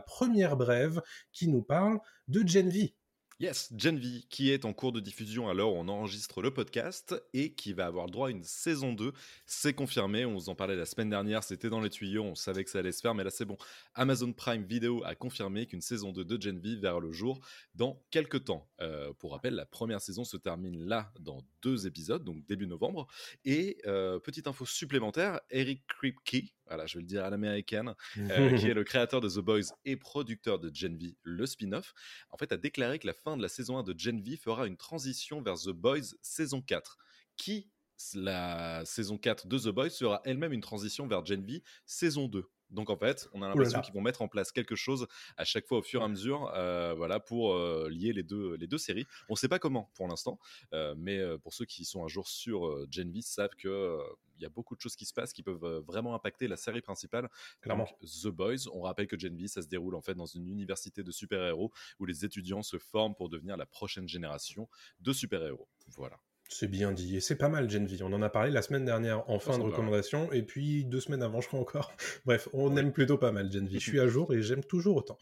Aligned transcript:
première 0.00 0.56
brève 0.56 1.02
qui 1.32 1.48
nous 1.48 1.62
parle 1.62 1.98
de 2.28 2.46
Gen 2.46 2.68
V. 2.68 2.94
Yes, 3.40 3.72
Gen 3.76 4.00
V, 4.00 4.24
qui 4.30 4.50
est 4.50 4.64
en 4.64 4.72
cours 4.72 4.90
de 4.90 4.98
diffusion 4.98 5.46
où 5.46 5.48
on 5.48 5.86
enregistre 5.86 6.42
le 6.42 6.52
podcast 6.52 7.14
et 7.32 7.54
qui 7.54 7.72
va 7.72 7.86
avoir 7.86 8.06
droit 8.06 8.26
à 8.26 8.30
une 8.32 8.42
saison 8.42 8.92
2. 8.92 9.12
C'est 9.46 9.74
confirmé, 9.74 10.24
on 10.24 10.34
vous 10.34 10.48
en 10.48 10.56
parlait 10.56 10.74
la 10.74 10.86
semaine 10.86 11.08
dernière, 11.08 11.44
c'était 11.44 11.70
dans 11.70 11.80
les 11.80 11.88
tuyaux, 11.88 12.24
on 12.24 12.34
savait 12.34 12.64
que 12.64 12.70
ça 12.70 12.80
allait 12.80 12.90
se 12.90 13.00
faire, 13.00 13.14
mais 13.14 13.22
là 13.22 13.30
c'est 13.30 13.44
bon. 13.44 13.56
Amazon 13.94 14.32
Prime 14.32 14.64
Video 14.64 15.04
a 15.04 15.14
confirmé 15.14 15.66
qu'une 15.66 15.82
saison 15.82 16.10
2 16.10 16.24
de 16.24 16.42
Gen 16.42 16.58
V 16.58 16.74
verra 16.80 16.98
le 16.98 17.12
jour 17.12 17.38
dans 17.76 18.02
quelques 18.10 18.46
temps. 18.46 18.68
Euh, 18.80 19.12
pour 19.20 19.30
rappel, 19.30 19.54
la 19.54 19.66
première 19.66 20.00
saison 20.00 20.24
se 20.24 20.36
termine 20.36 20.84
là 20.84 21.12
dans 21.20 21.44
deux 21.62 21.86
épisodes, 21.86 22.24
donc 22.24 22.44
début 22.44 22.66
novembre. 22.66 23.06
Et 23.44 23.78
euh, 23.86 24.18
petite 24.18 24.48
info 24.48 24.66
supplémentaire, 24.66 25.38
Eric 25.50 25.86
Kripke, 25.86 26.56
voilà, 26.68 26.86
je 26.86 26.94
vais 26.94 27.02
le 27.02 27.06
dire 27.06 27.24
à 27.24 27.30
l'américaine, 27.30 27.94
euh, 28.18 28.56
qui 28.56 28.66
est 28.66 28.74
le 28.74 28.84
créateur 28.84 29.20
de 29.20 29.28
The 29.28 29.38
Boys 29.38 29.74
et 29.84 29.96
producteur 29.96 30.58
de 30.58 30.74
Gen 30.74 30.96
V, 30.96 31.16
le 31.22 31.46
spin-off, 31.46 31.92
en 32.30 32.36
fait, 32.36 32.52
a 32.52 32.56
déclaré 32.56 32.98
que 32.98 33.06
la 33.06 33.14
fin 33.14 33.36
de 33.36 33.42
la 33.42 33.48
saison 33.48 33.78
1 33.78 33.82
de 33.82 33.98
Gen 33.98 34.20
V 34.22 34.36
fera 34.36 34.66
une 34.66 34.76
transition 34.76 35.42
vers 35.42 35.56
The 35.56 35.70
Boys 35.70 36.14
saison 36.22 36.62
4, 36.62 36.98
qui, 37.36 37.70
la 38.14 38.84
saison 38.84 39.18
4 39.18 39.46
de 39.46 39.58
The 39.58 39.68
Boys, 39.68 39.90
sera 39.90 40.20
elle-même 40.24 40.52
une 40.52 40.60
transition 40.60 41.06
vers 41.06 41.24
Gen 41.24 41.44
V 41.44 41.62
saison 41.86 42.28
2. 42.28 42.44
Donc 42.70 42.90
en 42.90 42.96
fait, 42.96 43.28
on 43.32 43.42
a 43.42 43.48
l'impression 43.48 43.80
qu'ils 43.80 43.94
vont 43.94 44.00
mettre 44.00 44.22
en 44.22 44.28
place 44.28 44.52
quelque 44.52 44.76
chose 44.76 45.06
à 45.36 45.44
chaque 45.44 45.66
fois 45.66 45.78
au 45.78 45.82
fur 45.82 46.02
et 46.02 46.04
à 46.04 46.08
mesure, 46.08 46.52
euh, 46.54 46.94
voilà, 46.94 47.20
pour 47.20 47.54
euh, 47.54 47.88
lier 47.90 48.12
les 48.12 48.22
deux, 48.22 48.56
les 48.56 48.66
deux 48.66 48.78
séries. 48.78 49.06
On 49.28 49.34
ne 49.34 49.38
sait 49.38 49.48
pas 49.48 49.58
comment 49.58 49.90
pour 49.94 50.08
l'instant, 50.08 50.38
euh, 50.72 50.94
mais 50.96 51.20
pour 51.38 51.54
ceux 51.54 51.64
qui 51.64 51.84
sont 51.84 52.04
un 52.04 52.08
jour 52.08 52.28
sur 52.28 52.86
Gen 52.90 53.10
V 53.12 53.20
savent 53.22 53.54
que 53.56 53.98
il 54.36 54.42
y 54.42 54.46
a 54.46 54.50
beaucoup 54.50 54.76
de 54.76 54.80
choses 54.80 54.94
qui 54.94 55.04
se 55.04 55.12
passent 55.12 55.32
qui 55.32 55.42
peuvent 55.42 55.82
vraiment 55.84 56.14
impacter 56.14 56.46
la 56.46 56.56
série 56.56 56.80
principale. 56.80 57.28
Donc, 57.66 57.88
The 58.02 58.28
Boys, 58.28 58.68
on 58.72 58.82
rappelle 58.82 59.08
que 59.08 59.18
Gen 59.18 59.36
V, 59.36 59.48
ça 59.48 59.62
se 59.62 59.66
déroule 59.66 59.96
en 59.96 60.00
fait 60.00 60.14
dans 60.14 60.26
une 60.26 60.46
université 60.46 61.02
de 61.02 61.10
super-héros 61.10 61.72
où 61.98 62.06
les 62.06 62.24
étudiants 62.24 62.62
se 62.62 62.78
forment 62.78 63.16
pour 63.16 63.30
devenir 63.30 63.56
la 63.56 63.66
prochaine 63.66 64.08
génération 64.08 64.68
de 65.00 65.12
super-héros. 65.12 65.68
Voilà. 65.88 66.20
C'est 66.50 66.66
bien 66.66 66.92
dit, 66.92 67.16
et 67.16 67.20
c'est 67.20 67.36
pas 67.36 67.50
mal 67.50 67.68
Gen 67.68 67.86
V. 67.86 67.98
On 68.02 68.12
en 68.14 68.22
a 68.22 68.30
parlé 68.30 68.50
la 68.50 68.62
semaine 68.62 68.86
dernière 68.86 69.28
en 69.28 69.38
fin 69.38 69.58
de 69.58 69.62
recommandation, 69.62 70.32
et 70.32 70.42
puis 70.42 70.86
deux 70.86 71.00
semaines 71.00 71.22
avant, 71.22 71.42
je 71.42 71.48
crois 71.48 71.60
encore. 71.60 71.92
Bref, 72.24 72.48
on 72.54 72.74
aime 72.78 72.90
plutôt 72.90 73.18
pas 73.18 73.32
mal 73.32 73.52
Gen 73.52 73.66
V. 73.66 73.74
Je 73.74 73.90
suis 73.90 74.00
à 74.00 74.08
jour 74.08 74.32
et 74.32 74.40
j'aime 74.40 74.64
toujours 74.64 74.96
autant. 74.96 75.18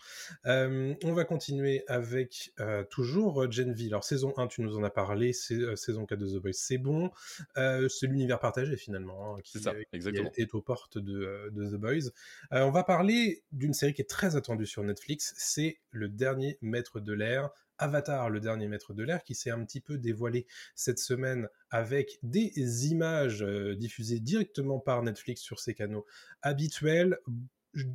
Euh, 0.47 0.95
on 1.03 1.13
va 1.15 1.25
continuer 1.25 1.83
avec 1.89 2.53
euh, 2.61 2.85
toujours 2.85 3.51
Gen 3.51 3.73
V. 3.73 3.87
Alors 3.89 4.05
saison 4.05 4.35
1, 4.37 4.47
tu 4.47 4.63
nous 4.63 4.77
en 4.77 4.85
as 4.85 4.91
parlé, 4.91 5.33
euh, 5.51 5.75
saison 5.75 6.07
4 6.07 6.17
de 6.17 6.39
The 6.39 6.43
Boys, 6.43 6.53
c'est 6.53 6.79
bon. 6.79 7.11
c'est 7.57 8.07
l'univers 8.07 8.39
partagé 8.39 8.77
finalement 8.77 9.35
hein, 9.35 9.41
qui, 9.43 9.59
ça, 9.59 9.75
exactement. 9.93 10.31
est 10.37 10.55
aux 10.55 10.63
portes 10.63 10.97
de, 10.97 11.51
de 11.51 11.67
The 11.67 11.81
Boys. 11.81 12.11
on 12.53 12.71
va 12.71 12.85
parler 12.85 13.43
d'une 13.51 13.75
série 13.75 13.95
qui 13.95 14.03
est 14.03 14.09
très 14.09 14.37
attendue 14.37 14.67
sur 14.67 14.85
Netflix, 14.85 15.35
c'est 15.37 15.79
Le 15.91 16.09
Dernier 16.09 16.57
Maître 16.61 17.01
de 17.01 17.13
l'Air, 17.13 17.51
Avatar, 17.79 18.31
le 18.31 18.41
dernier 18.41 18.69
maître 18.69 18.95
de 18.95 19.03
l'air, 19.03 19.23
qui 19.25 19.35
s'est 19.35 19.51
un 19.51 19.65
petit 19.65 19.81
peu 19.81 19.99
dévoilé 19.99 20.47
cette 20.75 20.99
semaine 20.99 21.49
avec 21.71 22.19
des 22.23 22.89
images 22.89 23.43
euh, 23.43 23.75
diffusées 23.75 24.21
directement 24.21 24.79
par 24.79 25.03
Netflix 25.03 25.43
sur 25.43 25.61
ses 25.61 25.75
canaux 25.75 26.07
habituels. 26.43 27.19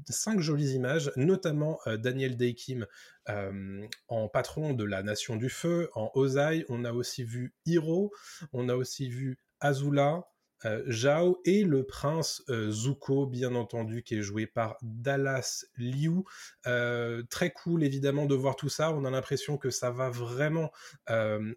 Cinq 0.07 0.39
jolies 0.41 0.73
images, 0.73 1.11
notamment 1.15 1.79
euh, 1.87 1.97
Daniel 1.97 2.37
Day-Kim 2.37 2.85
euh, 3.29 3.87
en 4.07 4.27
patron 4.29 4.73
de 4.73 4.83
la 4.83 5.01
Nation 5.01 5.35
du 5.35 5.49
Feu, 5.49 5.89
en 5.95 6.11
Ozai. 6.13 6.65
On 6.69 6.85
a 6.85 6.91
aussi 6.91 7.23
vu 7.23 7.55
Hiro, 7.65 8.11
on 8.53 8.69
a 8.69 8.75
aussi 8.75 9.09
vu 9.09 9.39
Azula, 9.59 10.27
euh, 10.65 10.83
Zhao 10.89 11.41
et 11.45 11.63
le 11.63 11.83
prince 11.83 12.43
euh, 12.49 12.71
Zuko, 12.71 13.25
bien 13.25 13.55
entendu, 13.55 14.03
qui 14.03 14.15
est 14.15 14.21
joué 14.21 14.47
par 14.47 14.77
Dallas 14.81 15.65
Liu. 15.77 16.23
Euh, 16.67 17.23
très 17.29 17.51
cool, 17.51 17.83
évidemment, 17.83 18.25
de 18.25 18.35
voir 18.35 18.55
tout 18.55 18.69
ça. 18.69 18.93
On 18.93 19.05
a 19.05 19.11
l'impression 19.11 19.57
que 19.57 19.69
ça 19.69 19.91
va 19.91 20.09
vraiment 20.09 20.71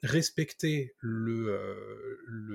respecter 0.03 0.95
le 0.99 1.61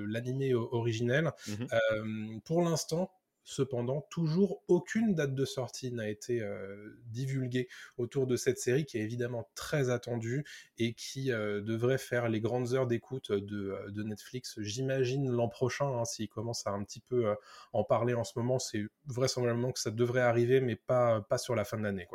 l'animé 0.07 0.53
originel. 0.53 1.31
Mhm. 1.47 2.41
pour 2.41 2.61
l'instant, 2.61 3.11
Cependant, 3.49 4.05
toujours 4.11 4.61
aucune 4.67 5.15
date 5.15 5.33
de 5.33 5.43
sortie 5.43 5.91
n'a 5.91 6.07
été 6.07 6.39
euh, 6.39 7.01
divulguée 7.07 7.67
autour 7.97 8.27
de 8.27 8.35
cette 8.35 8.59
série 8.59 8.85
qui 8.85 8.99
est 8.99 9.01
évidemment 9.01 9.49
très 9.55 9.89
attendue 9.89 10.45
et 10.77 10.93
qui 10.93 11.31
euh, 11.31 11.59
devrait 11.59 11.97
faire 11.97 12.29
les 12.29 12.41
grandes 12.41 12.73
heures 12.73 12.85
d'écoute 12.85 13.31
de, 13.31 13.71
euh, 13.71 14.03
Netflix, 14.03 14.59
j'imagine, 14.59 15.31
l'an 15.31 15.49
prochain. 15.49 15.87
Hein, 15.87 16.05
S'ils 16.05 16.29
commencent 16.29 16.67
à 16.67 16.69
un 16.69 16.83
petit 16.83 17.01
peu 17.01 17.33
en 17.73 17.83
parler 17.83 18.13
en 18.13 18.23
ce 18.23 18.37
moment, 18.37 18.59
c'est 18.59 18.83
vraisemblablement 19.07 19.71
que 19.71 19.79
ça 19.79 19.89
devrait 19.89 20.21
arriver, 20.21 20.61
mais 20.61 20.75
pas, 20.75 21.25
sur 21.39 21.55
la 21.55 21.65
fin 21.65 21.77
de 21.77 21.83
l'année. 21.83 22.07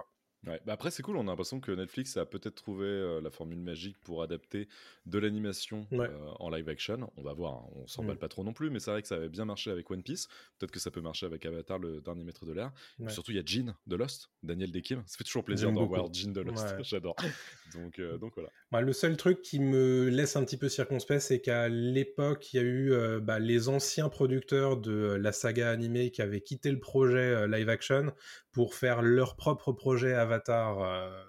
Ouais, 0.46 0.60
bah 0.66 0.74
après 0.74 0.90
c'est 0.90 1.02
cool, 1.02 1.16
on 1.16 1.22
a 1.22 1.30
l'impression 1.30 1.60
que 1.60 1.72
Netflix 1.72 2.16
a 2.16 2.26
peut-être 2.26 2.54
trouvé 2.54 2.86
euh, 2.86 3.20
la 3.20 3.30
formule 3.30 3.60
magique 3.60 3.96
pour 4.02 4.22
adapter 4.22 4.68
de 5.06 5.18
l'animation 5.18 5.86
euh, 5.92 6.08
en 6.38 6.50
live 6.50 6.68
action. 6.68 7.10
On 7.16 7.22
va 7.22 7.32
voir, 7.32 7.54
hein. 7.54 7.70
on 7.76 7.86
s'emballe 7.86 8.16
mm. 8.16 8.18
pas 8.18 8.28
trop 8.28 8.44
non 8.44 8.52
plus, 8.52 8.68
mais 8.68 8.78
c'est 8.78 8.90
vrai 8.90 9.00
que 9.00 9.08
ça 9.08 9.14
avait 9.14 9.28
bien 9.28 9.44
marché 9.44 9.70
avec 9.70 9.90
One 9.90 10.02
Piece. 10.02 10.28
Peut-être 10.58 10.72
que 10.72 10.80
ça 10.80 10.90
peut 10.90 11.00
marcher 11.00 11.26
avec 11.26 11.46
Avatar, 11.46 11.78
le 11.78 12.00
dernier 12.00 12.24
maître 12.24 12.44
de 12.44 12.52
l'air. 12.52 12.72
Surtout 13.08 13.30
il 13.30 13.36
y 13.36 13.40
a 13.40 13.44
Jean 13.44 13.74
de 13.86 13.96
Lost, 13.96 14.30
Daniel 14.42 14.70
Dekim. 14.70 15.02
Ça 15.06 15.16
fait 15.16 15.24
toujours 15.24 15.44
plaisir 15.44 15.72
de 15.72 15.80
voir 15.80 16.12
Jean 16.12 16.32
de 16.32 16.40
Lost, 16.40 16.66
j'adore. 16.82 17.16
donc, 17.74 17.98
euh, 17.98 18.18
donc 18.18 18.32
voilà. 18.34 18.50
Bah, 18.70 18.80
le 18.80 18.92
seul 18.92 19.16
truc 19.16 19.40
qui 19.40 19.60
me 19.60 20.08
laisse 20.08 20.36
un 20.36 20.44
petit 20.44 20.56
peu 20.58 20.68
circonspect, 20.68 21.20
c'est 21.20 21.40
qu'à 21.40 21.68
l'époque 21.68 22.52
il 22.52 22.56
y 22.56 22.60
a 22.60 22.62
eu 22.62 23.20
bah, 23.20 23.38
les 23.38 23.68
anciens 23.68 24.08
producteurs 24.08 24.76
de 24.76 25.18
la 25.20 25.32
saga 25.32 25.70
animée 25.70 26.10
qui 26.10 26.20
avaient 26.20 26.42
quitté 26.42 26.70
le 26.70 26.80
projet 26.80 27.48
live 27.48 27.68
action 27.68 28.12
pour 28.54 28.74
faire 28.74 29.02
leur 29.02 29.36
propre 29.36 29.72
projet 29.72 30.14
Avatar 30.14 30.80
euh, 30.80 31.24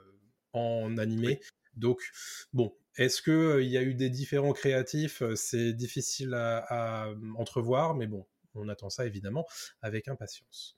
en 0.54 0.98
animé. 0.98 1.42
Donc, 1.76 2.00
bon, 2.54 2.74
est-ce 2.96 3.22
qu'il 3.22 3.34
euh, 3.34 3.64
y 3.64 3.78
a 3.78 3.82
eu 3.82 3.96
des 3.96 4.10
différents 4.10 4.54
créatifs 4.54 5.22
euh, 5.22 5.36
C'est 5.36 5.74
difficile 5.74 6.34
à, 6.36 7.10
entrevoir, 7.38 7.96
mais 7.96 8.08
bon, 8.08 8.26
on 8.54 8.70
attend 8.70 8.90
ça 8.90 9.06
évidemment 9.06 9.46
avec 9.82 10.08
impatience. 10.08 10.78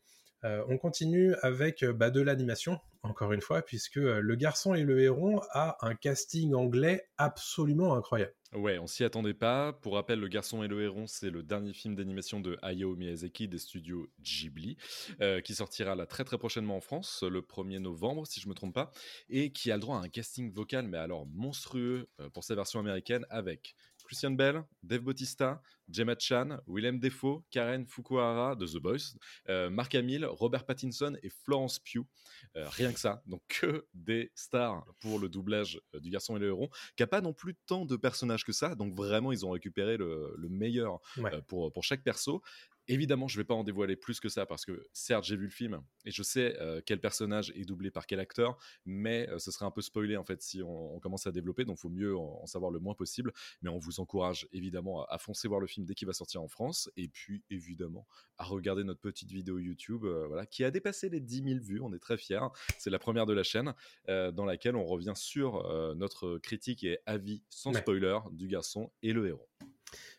On 0.68 0.78
continue 0.78 1.34
avec 1.42 1.84
bah, 1.84 2.10
de 2.10 2.22
l'animation, 2.22 2.80
encore 3.04 3.34
une 3.34 3.42
fois, 3.42 3.62
puisque 3.62 3.96
Le 3.96 4.36
Garçon 4.36 4.74
et 4.74 4.84
le 4.84 5.02
Héron 5.02 5.42
a 5.52 5.78
un 5.86 5.96
casting 5.96 6.54
anglais 6.54 7.08
absolument 7.18 7.96
incroyable. 7.96 8.34
Ouais, 8.54 8.80
on 8.80 8.88
s'y 8.88 9.04
attendait 9.04 9.34
pas. 9.34 9.74
Pour 9.74 9.96
rappel, 9.96 10.20
Le 10.20 10.30
Garçon 10.30 10.64
et 10.64 10.70
le 10.70 10.82
Héron, 10.82 11.06
c'est 11.06 11.30
le 11.30 11.44
dernier 11.44 11.74
film 11.74 11.96
d'animation 11.96 12.40
de 12.40 12.58
Hayao 12.62 12.96
Miyazaki 12.96 13.50
des 13.50 13.58
studios 13.58 14.08
Ghibli, 14.22 14.78
euh, 15.22 15.42
qui 15.42 15.54
sortira 15.54 15.96
là 15.96 16.06
très 16.06 16.24
très 16.24 16.38
prochainement 16.38 16.78
en 16.78 16.82
France, 16.82 17.24
le 17.24 17.42
1er 17.42 17.80
novembre, 17.80 18.26
si 18.26 18.40
je 18.40 18.48
me 18.48 18.54
trompe 18.54 18.74
pas, 18.74 18.92
et 19.30 19.52
qui 19.52 19.70
a 19.70 19.76
le 19.76 19.82
droit 19.82 19.98
à 19.98 20.00
un 20.00 20.08
casting 20.08 20.50
vocal, 20.52 20.88
mais 20.88 20.98
alors 20.98 21.26
monstrueux 21.26 22.08
euh, 22.22 22.30
pour 22.30 22.46
sa 22.46 22.56
version 22.56 22.80
américaine, 22.80 23.26
avec 23.30 23.76
Christian 24.08 24.32
Bell, 24.32 24.64
Dave 24.82 25.02
Bautista, 25.02 25.62
Gemma 25.90 26.16
Chan, 26.18 26.58
Willem 26.68 27.00
Defoe, 27.00 27.44
Karen 27.52 27.86
Fukuhara 27.86 28.56
de 28.56 28.66
The 28.66 28.78
Boys, 28.78 29.16
euh, 29.50 29.70
Mark 29.70 29.94
Hamill, 29.94 30.26
Robert 30.26 30.66
Pattinson 30.66 31.16
et 31.22 31.30
Florence 31.30 31.80
Pugh. 31.80 32.06
rien 32.56 32.92
que 32.92 33.00
ça, 33.00 33.22
donc 33.28 33.42
que 33.48 33.86
des 33.94 34.32
stars 34.34 34.86
pour 35.00 35.20
le 35.20 35.30
doublage 35.30 35.80
du 35.94 36.10
Garçon 36.10 36.36
et 36.38 36.40
le 36.40 36.48
Héron, 36.48 36.70
qui 36.96 37.04
a 37.04 37.08
pas 37.08 37.22
non 37.22 37.34
plus 37.34 37.56
tant 37.66 37.86
de 37.86 37.96
personnages 37.96 38.44
que 38.44 38.52
ça. 38.52 38.76
Donc 38.76 38.96
vraiment, 38.96 39.32
ils 39.32 39.46
ont 39.46 39.52
récupéré 39.52 39.98
le, 39.98 40.36
meilleur 40.50 41.00
euh, 41.20 41.42
pour, 41.48 41.72
pour 41.72 41.84
chaque 41.84 42.04
perso. 42.04 42.42
Évidemment, 42.88 43.28
je 43.28 43.38
vais 43.38 43.44
pas 43.44 43.54
en 43.54 43.64
dévoiler 43.64 43.96
plus 43.96 44.20
que 44.20 44.30
ça 44.30 44.46
parce 44.46 44.66
que 44.66 44.88
certes, 44.94 45.26
j'ai 45.26 45.36
vu 45.36 45.46
le 45.46 45.52
film 45.52 45.82
et 46.06 46.12
je 46.12 46.24
sais 46.24 46.56
euh, 46.60 46.82
quel 46.86 47.02
personnage 47.02 47.52
est 47.56 47.66
doublé 47.66 47.92
par 47.92 48.08
quel 48.08 48.20
acteur, 48.20 48.58
mais 48.86 49.28
euh, 49.30 49.40
ce 49.40 49.52
serait 49.52 49.66
un 49.66 49.72
peu 49.72 49.82
spoilé 49.82 50.16
en 50.16 50.24
fait 50.24 50.42
si 50.42 50.62
on, 50.64 51.00
commence 51.00 51.28
à 51.28 51.32
développer, 51.32 51.66
donc 51.66 51.78
faut 51.78 51.90
mieux 51.90 52.18
en, 52.18 52.46
savoir 52.46 52.72
le 52.72 52.80
moins 52.80 52.94
possible. 52.94 53.34
Mais 53.62 53.70
on 53.70 53.78
vous 53.78 54.00
encourage 54.00 54.48
évidemment 54.52 55.06
à, 55.06 55.18
foncer 55.18 55.48
voir 55.48 55.60
le 55.60 55.68
film 55.68 55.86
dès 55.86 55.96
qu'il 55.96 56.08
va 56.08 56.14
sortir 56.14 56.42
en 56.42 56.48
France 56.48 56.90
et 56.96 57.08
puis 57.08 57.44
évidemment 57.50 58.08
à 58.38 58.46
regarder 58.46 58.84
notre 58.84 59.02
petite 59.02 59.32
vidéo 59.32 59.60
YouTube, 59.60 60.06
voilà, 60.06 60.46
qui 60.46 60.64
a 60.64 60.72
dépassé 60.72 61.10
les 61.10 61.20
10 61.20 61.44
000 61.44 61.60
vues. 61.60 61.82
On 61.82 61.94
est 61.94 62.00
très 62.00 62.18
fiers. 62.18 62.48
C'est 62.78 62.90
la 62.90 63.00
première 63.00 63.26
de 63.26 63.34
la 63.34 63.44
chaîne 63.44 63.74
dans 64.08 64.46
laquelle 64.46 64.76
on 64.76 64.86
revient 64.86 65.14
sur 65.16 65.64
notre 65.96 66.38
critique 66.38 66.84
et 66.84 67.00
avis 67.06 67.44
sans 67.50 67.74
spoiler 67.74 68.20
du 68.32 68.48
garçon 68.48 68.92
et 69.02 69.14
le 69.14 69.28
héros. 69.28 69.48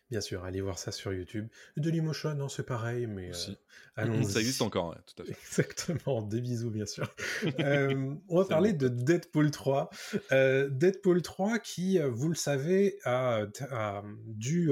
Bien 0.09 0.21
sûr, 0.21 0.43
allez 0.43 0.61
voir 0.61 0.79
ça 0.79 0.91
sur 0.91 1.13
YouTube. 1.13 1.47
Dailymotion, 1.77 2.33
non, 2.33 2.49
c'est 2.49 2.65
pareil, 2.65 3.05
mais 3.05 3.29
euh, 3.29 3.53
allons 3.95 4.23
Ça 4.23 4.39
existe 4.39 4.63
encore, 4.63 4.89
ouais, 4.89 4.97
tout 5.05 5.21
à 5.21 5.25
fait. 5.25 5.33
Exactement, 5.33 6.23
des 6.23 6.41
bisous 6.41 6.71
bien 6.71 6.85
sûr. 6.85 7.13
Euh, 7.59 8.15
on 8.27 8.39
va 8.39 8.45
parler 8.45 8.73
de 8.73 8.87
Deadpool 8.87 9.51
3. 9.51 9.89
Euh, 10.31 10.69
Deadpool 10.69 11.21
3 11.21 11.59
qui, 11.59 11.99
vous 11.99 12.29
le 12.29 12.35
savez, 12.35 12.97
a, 13.03 13.45
a 13.71 14.03
dû... 14.25 14.71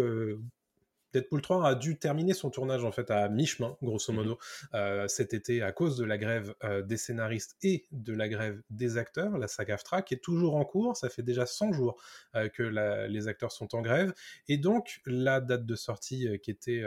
Deadpool 1.20 1.42
3 1.42 1.68
a 1.68 1.76
dû 1.76 1.98
terminer 1.98 2.34
son 2.34 2.50
tournage 2.50 2.84
en 2.84 2.92
fait 2.92 3.10
à 3.12 3.28
mi-chemin, 3.30 3.76
grosso 3.82 4.12
Mhm. 4.14 4.20
modo, 4.20 4.38
euh, 4.74 5.08
cet 5.08 5.34
été 5.34 5.62
à 5.62 5.72
cause 5.72 5.98
de 5.98 6.06
la 6.06 6.18
grève 6.18 6.54
euh, 6.64 6.82
des 6.82 6.98
scénaristes 6.98 7.56
et 7.64 7.86
de 7.92 8.14
la 8.14 8.30
grève 8.30 8.62
des 8.70 8.98
acteurs, 8.98 9.38
la 9.38 9.48
saga 9.48 9.74
AFTRA, 9.76 10.02
qui 10.04 10.14
est 10.14 10.24
toujours 10.24 10.56
en 10.56 10.66
cours. 10.66 10.96
Ça 10.96 11.10
fait 11.10 11.24
déjà 11.24 11.46
100 11.46 11.74
jours 11.74 12.02
euh, 12.36 12.50
que 12.50 12.64
la- 12.64 13.08
les 13.08 13.28
acteurs 13.28 13.52
sont 13.52 13.74
en 13.76 13.82
grève. 13.82 14.14
Et 14.48 14.58
donc, 14.58 15.02
la 15.06 15.42
date 15.42 15.66
de 15.66 15.76
sortie 15.76 16.28
qui 16.42 16.52
était 16.52 16.84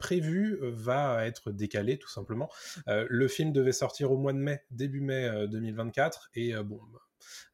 prévue 0.00 0.58
euh, 0.62 0.70
va 0.72 1.26
être 1.26 1.52
décalée, 1.52 1.96
tout 1.98 2.08
simplement. 2.08 2.50
Euh, 2.88 3.06
le 3.08 3.28
film 3.28 3.52
devait 3.52 3.70
sortir 3.72 4.10
au 4.10 4.16
mois 4.18 4.32
de 4.32 4.38
mai, 4.38 4.62
début 4.72 5.00
mai 5.00 5.26
euh, 5.28 5.46
2024. 5.46 6.30
Et 6.34 6.54
euh, 6.56 6.64
bon, 6.64 6.80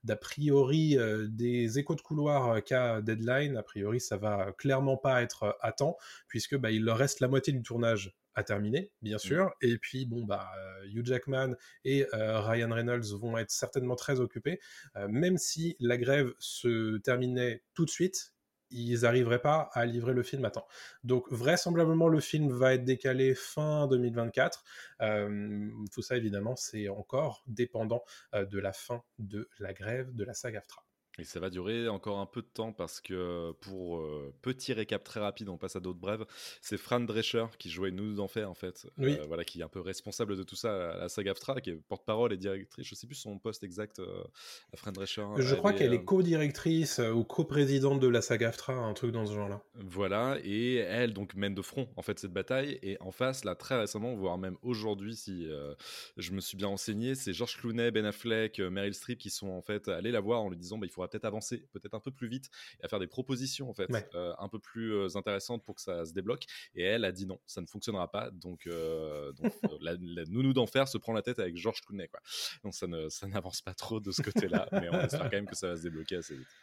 d'a 0.04 0.16
priori, 0.16 0.98
euh, 0.98 1.26
des 1.28 1.78
échos 1.78 1.94
de 1.94 2.00
couloir 2.00 2.50
euh, 2.50 2.60
qu'a 2.60 3.00
Deadline, 3.00 3.56
a 3.56 3.62
priori, 3.62 4.00
ça 4.00 4.16
va 4.16 4.52
clairement 4.58 4.96
pas 4.96 5.22
être 5.22 5.44
euh, 5.44 5.52
à 5.60 5.72
temps, 5.72 5.96
puisque 6.28 6.56
bah, 6.56 6.70
il 6.70 6.84
leur 6.84 6.98
reste 6.98 7.20
la 7.20 7.28
moitié 7.28 7.52
du 7.52 7.62
tournage 7.62 8.14
à 8.34 8.42
terminer, 8.42 8.90
bien 9.02 9.18
sûr. 9.18 9.52
Et 9.60 9.76
puis, 9.78 10.06
bon, 10.06 10.24
bah, 10.24 10.50
Hugh 10.86 11.04
Jackman 11.04 11.54
et 11.84 12.06
euh, 12.14 12.40
Ryan 12.40 12.72
Reynolds 12.72 13.14
vont 13.14 13.36
être 13.36 13.50
certainement 13.50 13.96
très 13.96 14.20
occupés. 14.20 14.60
Euh, 14.96 15.08
même 15.08 15.38
si 15.38 15.76
la 15.80 15.98
grève 15.98 16.32
se 16.38 16.98
terminait 16.98 17.62
tout 17.74 17.84
de 17.84 17.90
suite, 17.90 18.34
ils 18.72 19.00
n'arriveraient 19.00 19.42
pas 19.42 19.70
à 19.72 19.84
livrer 19.86 20.12
le 20.12 20.22
film 20.22 20.44
à 20.44 20.50
temps. 20.50 20.66
Donc 21.04 21.30
vraisemblablement 21.30 22.08
le 22.08 22.20
film 22.20 22.50
va 22.50 22.74
être 22.74 22.84
décalé 22.84 23.34
fin 23.34 23.86
2024. 23.86 24.64
Euh, 25.02 25.70
tout 25.92 26.02
ça 26.02 26.16
évidemment 26.16 26.56
c'est 26.56 26.88
encore 26.88 27.42
dépendant 27.46 28.02
euh, 28.34 28.44
de 28.44 28.58
la 28.58 28.72
fin 28.72 29.02
de 29.18 29.48
la 29.58 29.72
grève 29.72 30.14
de 30.14 30.24
la 30.24 30.34
saga 30.34 30.58
AFTRA. 30.58 30.84
Et 31.18 31.24
ça 31.24 31.40
va 31.40 31.50
durer 31.50 31.88
encore 31.88 32.20
un 32.20 32.26
peu 32.26 32.40
de 32.40 32.46
temps 32.46 32.72
parce 32.72 33.00
que, 33.00 33.52
pour 33.60 33.98
euh, 33.98 34.32
petit 34.40 34.72
récap 34.72 35.04
très 35.04 35.20
rapide, 35.20 35.48
on 35.50 35.58
passe 35.58 35.76
à 35.76 35.80
d'autres 35.80 35.98
brèves, 35.98 36.24
c'est 36.60 36.78
Fran 36.78 37.00
Drescher 37.00 37.46
qui 37.58 37.68
jouait 37.68 37.90
Nous 37.90 38.14
d'Enfer 38.14 38.48
en 38.50 38.54
fait, 38.54 38.86
Oui. 38.98 39.18
Euh, 39.18 39.26
voilà, 39.26 39.44
qui 39.44 39.60
est 39.60 39.62
un 39.62 39.68
peu 39.68 39.80
responsable 39.80 40.36
de 40.36 40.42
tout 40.42 40.56
ça 40.56 40.92
à 40.92 40.96
la 40.96 41.08
saga 41.08 41.32
AFTRA, 41.32 41.60
qui 41.60 41.70
est 41.70 41.74
porte-parole 41.74 42.32
et 42.32 42.36
directrice, 42.36 42.86
je 42.86 42.94
sais 42.94 43.06
plus 43.06 43.16
son 43.16 43.38
poste 43.38 43.62
exact, 43.62 43.98
euh, 43.98 44.24
à 44.72 44.76
Fran 44.76 44.92
Drescher. 44.92 45.26
Je 45.36 45.52
elle 45.52 45.58
crois 45.58 45.72
qu'elle 45.72 45.92
euh, 45.92 45.96
est 45.96 46.04
co-directrice 46.04 46.98
euh, 46.98 47.12
ou 47.12 47.24
co-présidente 47.24 48.00
de 48.00 48.08
la 48.08 48.22
saga 48.22 48.48
AFTRA, 48.48 48.74
un 48.74 48.94
truc 48.94 49.12
dans 49.12 49.26
ce 49.26 49.34
genre-là. 49.34 49.62
Voilà, 49.74 50.38
et 50.42 50.76
elle 50.76 51.12
donc 51.12 51.34
mène 51.34 51.54
de 51.54 51.62
front 51.62 51.88
en 51.96 52.02
fait 52.02 52.18
cette 52.18 52.32
bataille. 52.32 52.78
Et 52.82 52.96
en 53.00 53.10
face, 53.10 53.44
là 53.44 53.54
très 53.54 53.78
récemment, 53.78 54.14
voire 54.14 54.38
même 54.38 54.56
aujourd'hui, 54.62 55.16
si 55.16 55.46
euh, 55.48 55.74
je 56.16 56.32
me 56.32 56.40
suis 56.40 56.56
bien 56.56 56.68
renseigné, 56.68 57.14
c'est 57.14 57.32
George 57.32 57.56
Clooney, 57.58 57.90
Ben 57.90 58.04
Affleck, 58.04 58.60
euh, 58.60 58.70
Meryl 58.70 58.94
Streep 58.94 59.18
qui 59.18 59.30
sont 59.30 59.50
en 59.50 59.62
fait 59.62 59.88
allés 59.88 60.10
la 60.10 60.20
voir 60.20 60.42
en 60.42 60.48
lui 60.48 60.56
disant 60.56 60.78
bah, 60.78 60.86
il 60.86 60.92
peut-être 61.08 61.24
avancer, 61.24 61.66
peut-être 61.72 61.94
un 61.94 62.00
peu 62.00 62.10
plus 62.10 62.28
vite, 62.28 62.50
et 62.80 62.84
à 62.84 62.88
faire 62.88 62.98
des 63.00 63.06
propositions 63.06 63.68
en 63.70 63.74
fait 63.74 63.88
Ouais. 63.88 64.08
euh, 64.14 64.34
un 64.38 64.48
peu 64.48 64.58
plus 64.58 64.92
euh, 64.94 65.08
intéressantes 65.16 65.64
pour 65.64 65.74
que 65.76 65.80
ça 65.82 66.04
se 66.04 66.12
débloque. 66.12 66.44
Et 66.74 66.82
elle 66.82 67.04
a 67.04 67.12
dit 67.12 67.26
non, 67.26 67.40
ça 67.46 67.60
ne 67.60 67.66
fonctionnera 67.66 68.10
pas. 68.10 68.30
Donc, 68.30 68.66
euh, 68.66 69.32
donc 69.32 69.50
la, 69.80 69.94
la 70.00 70.24
nounou 70.26 70.52
d'enfer 70.52 70.88
se 70.88 70.98
prend 70.98 71.12
la 71.12 71.22
tête 71.22 71.38
avec 71.38 71.56
George 71.56 71.80
Clooney 71.82 72.08
quoi. 72.08 72.20
Donc 72.64 72.74
ça 72.74 72.86
ne 72.86 73.08
ça 73.08 73.26
n'avance 73.26 73.60
pas 73.62 73.74
trop 73.74 74.00
de 74.00 74.10
ce 74.12 74.20
côté-là, 74.20 74.68
mais 74.72 74.88
on 74.90 75.02
espère 75.02 75.28
quand 75.28 75.36
même 75.36 75.46
que 75.46 75.56
ça 75.56 75.68
va 75.68 75.76
se 75.76 75.82
débloquer 75.82 76.16
assez 76.16 76.36
vite. 76.36 76.56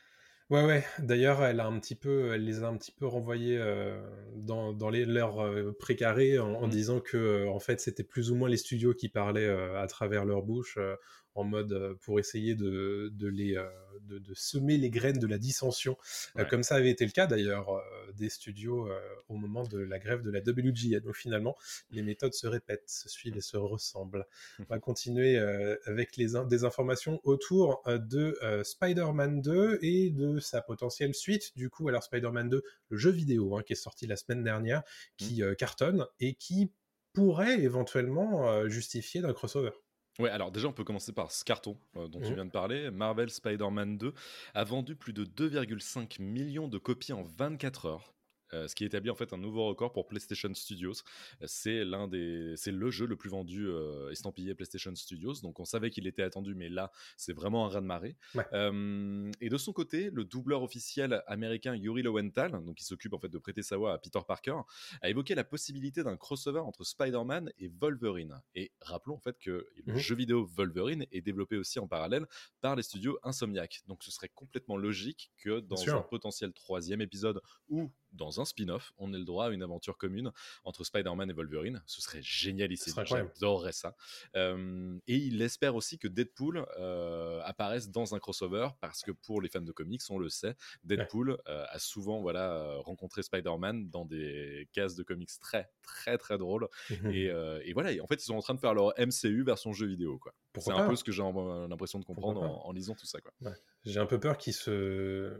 Ouais, 0.50 0.66
ouais. 0.66 0.84
D'ailleurs, 0.98 1.44
elle 1.44 1.60
a 1.60 1.68
un 1.68 1.80
petit 1.80 1.94
peu, 1.94 2.34
elle 2.34 2.44
les 2.44 2.64
a 2.64 2.68
un 2.70 2.76
petit 2.76 2.92
peu 2.92 3.06
renvoyés 3.06 3.56
euh, 3.60 4.02
dans, 4.36 4.74
dans 4.74 4.90
les, 4.90 5.06
leurs 5.06 5.40
euh, 5.46 5.76
précarés 5.78 6.40
en, 6.40 6.54
en 6.56 6.68
Mhm. 6.68 6.68
disant 6.68 7.02
que, 7.02 7.18
euh, 7.18 7.50
en 7.52 7.60
fait, 7.60 7.80
c'était 7.80 8.04
plus 8.04 8.32
ou 8.32 8.36
moins 8.36 8.50
les 8.50 8.58
studios 8.58 8.96
qui 8.96 9.10
parlaient 9.10 9.48
à 9.48 9.86
travers 9.86 10.26
leur 10.26 10.42
bouche 10.42 10.80
en 11.40 11.44
mode 11.44 11.72
euh, 11.74 11.96
pour 12.02 12.20
essayer 12.20 12.56
de, 12.56 13.10
de 13.14 13.28
les, 13.28 13.56
euh, 13.58 13.68
de, 14.02 14.20
de 14.20 14.34
semer 14.34 14.78
les 14.78 14.90
graines 14.90 15.20
de 15.20 15.28
la 15.28 15.38
dissension, 15.38 15.98
Euh, 16.38 16.44
Ouais. 16.44 16.48
comme 16.50 16.64
ça 16.64 16.76
avait 16.76 16.90
été 16.90 17.06
le 17.06 17.12
cas 17.12 17.28
d'ailleurs 17.28 17.68
des 18.16 18.30
studios 18.30 18.90
au 19.28 19.36
moment 19.36 19.64
de 19.64 19.78
la 19.80 20.00
grève 20.00 20.22
de 20.22 20.32
la 20.32 20.40
WGA. 20.40 21.00
Donc 21.00 21.16
finalement, 21.16 21.56
les 21.92 22.02
méthodes 22.02 22.34
se 22.34 22.48
répètent, 22.48 22.90
se 22.90 23.10
suivent 23.10 23.38
et 23.38 23.42
se 23.42 23.58
ressemblent. 23.58 24.26
On 24.60 24.64
va 24.70 24.80
continuer 24.80 25.38
avec 25.86 26.18
les 26.18 26.30
des 26.48 26.64
informations 26.64 27.20
autour 27.24 27.84
de 27.88 28.38
Spider-Man 28.64 29.42
2 29.42 29.80
et 29.82 30.10
de 30.12 30.40
sa 30.40 30.62
potentielle 30.62 31.14
suite. 31.16 31.56
Du 31.58 31.70
coup, 31.70 31.88
alors 31.90 32.04
Spider-Man 32.04 32.50
2, 32.50 32.64
le 32.90 32.98
jeu 32.98 33.12
vidéo 33.12 33.56
hein, 33.58 33.64
qui 33.64 33.74
est 33.74 33.76
sorti 33.76 34.08
la 34.08 34.16
semaine 34.16 34.44
dernière, 34.44 34.84
qui 35.18 35.44
euh, 35.44 35.56
cartonne 35.56 36.06
et 36.20 36.36
qui 36.36 36.72
pourrait 37.14 37.60
éventuellement 37.62 38.68
justifier 38.70 39.22
d'un 39.22 39.34
crossover. 39.34 39.72
Ouais, 40.19 40.30
alors 40.30 40.51
déjà, 40.51 40.68
on 40.68 40.74
peut 40.74 40.83
commencer 40.83 41.13
par 41.13 41.31
ce 41.31 41.44
carton 41.45 41.77
euh, 41.95 42.07
dont 42.07 42.19
tu 42.19 42.27
Mhm. 42.30 42.33
viens 42.36 42.45
de 42.45 42.51
parler. 42.51 42.92
Marvel 42.92 43.30
Spider-Man 43.30 43.98
2 43.98 44.13
a 44.54 44.63
vendu 44.66 44.95
plus 44.95 45.13
de 45.13 45.24
2,5 45.24 46.19
millions 46.19 46.68
de 46.68 46.77
copies 46.77 47.13
en 47.13 47.24
24 47.24 47.86
heures. 47.86 48.13
Euh, 48.54 48.68
ce 48.68 48.75
qui 48.75 48.86
établit 48.86 49.10
en 49.10 49.16
fait 49.16 49.34
un 49.34 49.38
nouveau 49.38 49.68
record 49.68 49.92
pour 49.94 50.07
PlayStation 50.07 50.54
Studios. 50.54 50.94
Euh, 51.42 51.46
C'est 51.48 51.84
l'un 51.86 52.07
des, 52.07 52.54
c'est 52.57 52.72
le 52.72 52.90
jeu 52.92 53.06
le 53.06 53.16
plus 53.16 53.30
vendu 53.30 53.68
euh, 53.68 54.10
estampillé 54.12 54.56
PlayStation 54.56 54.94
Studios. 54.96 55.36
Donc 55.44 55.60
on 55.60 55.66
savait 55.66 55.90
qu'il 55.90 56.07
était 56.07 56.24
attendu, 56.24 56.56
mais 56.56 56.69
là 56.69 56.92
c'est 57.18 57.34
vraiment 57.34 57.66
un 57.66 57.69
raz 57.69 57.81
de 57.81 57.86
marée. 57.86 58.16
Ouais. 58.36 58.46
Euh, 58.54 59.31
et 59.42 59.50
de 59.50 59.57
son 59.57 59.74
côté, 59.74 60.10
le 60.12 60.24
doubleur 60.25 60.63
officiel 60.63 61.24
américain 61.28 61.75
Yuri 61.75 62.01
Lowenthal, 62.04 62.51
donc 62.63 62.75
qui 62.78 62.84
s'occupe 62.86 63.13
en 63.13 63.19
fait 63.19 63.30
de 63.30 63.38
prêter 63.38 63.62
sa 63.63 63.78
voix 63.78 63.94
à 63.94 63.98
Peter 63.98 64.19
Parker, 64.28 64.56
a 65.02 65.10
évoqué 65.10 65.36
la 65.36 65.44
possibilité 65.44 66.04
d'un 66.04 66.18
crossover 66.18 66.60
entre 66.60 66.84
Spider-Man 66.84 67.52
et 67.57 67.69
Wolverine. 67.80 68.42
Et 68.56 68.72
rappelons 68.81 69.16
en 69.16 69.19
fait 69.19 69.38
que 69.40 69.68
le 69.86 69.94
Mhm. 69.94 70.00
jeu 70.00 70.16
vidéo 70.16 70.45
Wolverine 70.45 71.06
est 71.12 71.22
développé 71.22 71.57
aussi 71.57 71.80
en 71.80 71.88
parallèle 71.88 72.25
par 72.62 72.75
les 72.75 72.84
studios 72.84 73.18
Insomniac. 73.24 73.81
Donc 73.88 74.04
ce 74.04 74.12
serait 74.12 74.30
complètement 74.30 74.78
logique 74.78 75.31
que 75.38 75.60
dans 75.60 75.90
un 75.90 76.02
potentiel 76.02 76.54
troisième 76.54 77.02
épisode 77.02 77.42
ou 77.69 77.92
dans 78.14 78.42
un 78.42 78.46
spin-off, 78.46 78.92
on 78.98 79.14
ait 79.14 79.18
le 79.18 79.26
droit 79.26 79.46
à 79.48 79.50
une 79.50 79.64
aventure 79.64 79.98
commune 79.98 80.32
entre 80.64 80.84
Spider-Man 80.84 81.30
et 81.30 81.34
Wolverine. 81.34 81.82
Ce 81.86 82.02
serait 82.02 82.20
serait 82.92 83.02
incroyable. 83.02 83.32
J'adorerais 83.36 83.72
ça. 83.72 83.96
Euh, 84.36 84.98
et 85.08 85.16
il 85.18 85.42
espère 85.42 85.76
aussi 85.76 85.98
que 85.98 86.08
Deadpool 86.08 86.66
euh, 86.78 87.42
apparaisse 87.44 87.90
dans 87.90 88.16
un 88.16 88.20
crossover 88.20 88.70
parce 88.82 89.02
que 89.02 89.12
pour 89.12 89.42
les 89.42 89.50
fans 89.50 89.62
de 89.62 89.72
comics, 89.72 90.02
on 90.10 90.18
le 90.18 90.30
sait, 90.30 90.56
Deadpool 90.84 91.38
euh, 91.48 91.66
a 91.70 91.80
souvent 91.80 92.22
voilà, 92.22 92.52
euh, 92.54 92.80
rencontré 92.80 93.24
Spider-Man 93.24 93.90
dans 93.90 94.06
des 94.06 94.68
cases 94.74 94.96
de 94.96 95.04
comics 95.04 95.30
très, 95.40 95.70
très, 95.82 96.18
très 96.18 96.38
drôles. 96.38 96.68
Et, 97.12 97.30
euh, 97.30 97.62
et 97.64 97.74
voilà, 97.74 97.92
et 97.92 98.02
en 98.02 98.08
fait, 98.08 98.16
ils 98.16 98.26
sont 98.26 98.36
en 98.36 98.42
train 98.42 98.54
de 98.56 98.60
faire 98.60 98.74
leur 98.74 98.94
MCU 98.98 99.44
version 99.44 99.74
jeu 99.74 99.88
vidéo. 99.88 100.18
quoi. 100.18 100.34
C'est 100.58 100.72
un 100.72 100.88
peu 100.90 100.96
ce 100.96 101.04
que 101.04 101.12
j'ai 101.12 101.22
l'impression 101.24 102.00
de 102.00 102.06
comprendre 102.06 102.42
en, 102.42 102.66
en 102.66 102.72
lisant 102.72 102.96
tout 102.96 103.06
ça. 103.06 103.22
Quoi. 103.22 103.31
J'ai 103.86 104.00
un 104.00 104.06
peu 104.06 104.19
peur 104.19 104.38
qu'ils 104.38 104.54
se... 104.54 105.33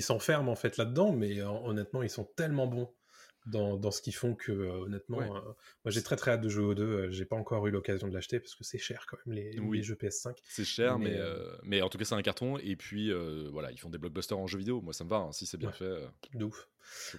s'enferment 0.00 0.50
en 0.52 0.56
fait 0.56 0.76
là-dedans, 0.76 1.12
mais 1.12 1.38
euh, 1.40 1.48
honnêtement, 1.48 2.02
ils 2.02 2.10
sont 2.10 2.24
tellement 2.24 2.66
bons 2.66 2.92
dans, 3.46 3.76
dans 3.76 3.90
ce 3.90 4.02
qu'ils 4.02 4.14
font 4.14 4.34
que 4.34 4.52
euh, 4.52 4.72
honnêtement, 4.84 5.18
Ouais. 5.18 5.24
euh, 5.30 5.40
moi 5.84 5.90
j'ai 5.90 6.02
très 6.02 6.16
très 6.16 6.32
hâte 6.32 6.40
de 6.42 6.48
jouer 6.48 6.64
aux 6.64 6.74
deux. 6.74 7.10
J'ai 7.10 7.24
pas 7.24 7.36
encore 7.36 7.66
eu 7.66 7.70
l'occasion 7.70 8.06
de 8.08 8.12
l'acheter 8.14 8.40
parce 8.40 8.54
que 8.54 8.64
c'est 8.64 8.78
cher 8.78 9.06
quand 9.08 9.16
même 9.24 9.36
les, 9.36 9.58
Oui. 9.60 9.78
les 9.78 9.82
jeux 9.84 9.94
PS5. 9.94 10.36
C'est 10.44 10.64
cher, 10.64 10.98
mais, 10.98 11.10
Mais, 11.10 11.16
euh, 11.18 11.56
mais 11.62 11.80
en 11.82 11.88
tout 11.88 11.96
cas, 11.98 12.04
c'est 12.04 12.14
un 12.14 12.22
carton. 12.22 12.58
Et 12.58 12.76
puis, 12.76 13.10
euh, 13.10 13.48
voilà, 13.50 13.70
ils 13.70 13.78
font 13.78 13.88
des 13.90 13.98
blockbusters 13.98 14.38
en 14.38 14.46
jeu 14.46 14.58
vidéo. 14.58 14.80
Moi, 14.82 14.92
ça 14.92 15.04
me 15.04 15.08
va. 15.10 15.16
hein, 15.16 15.32
si 15.32 15.46
c'est 15.46 15.56
bien 15.56 15.68
Ouais. 15.70 15.74
fait. 15.74 16.08
De 16.34 16.44
ouf. 16.44 16.68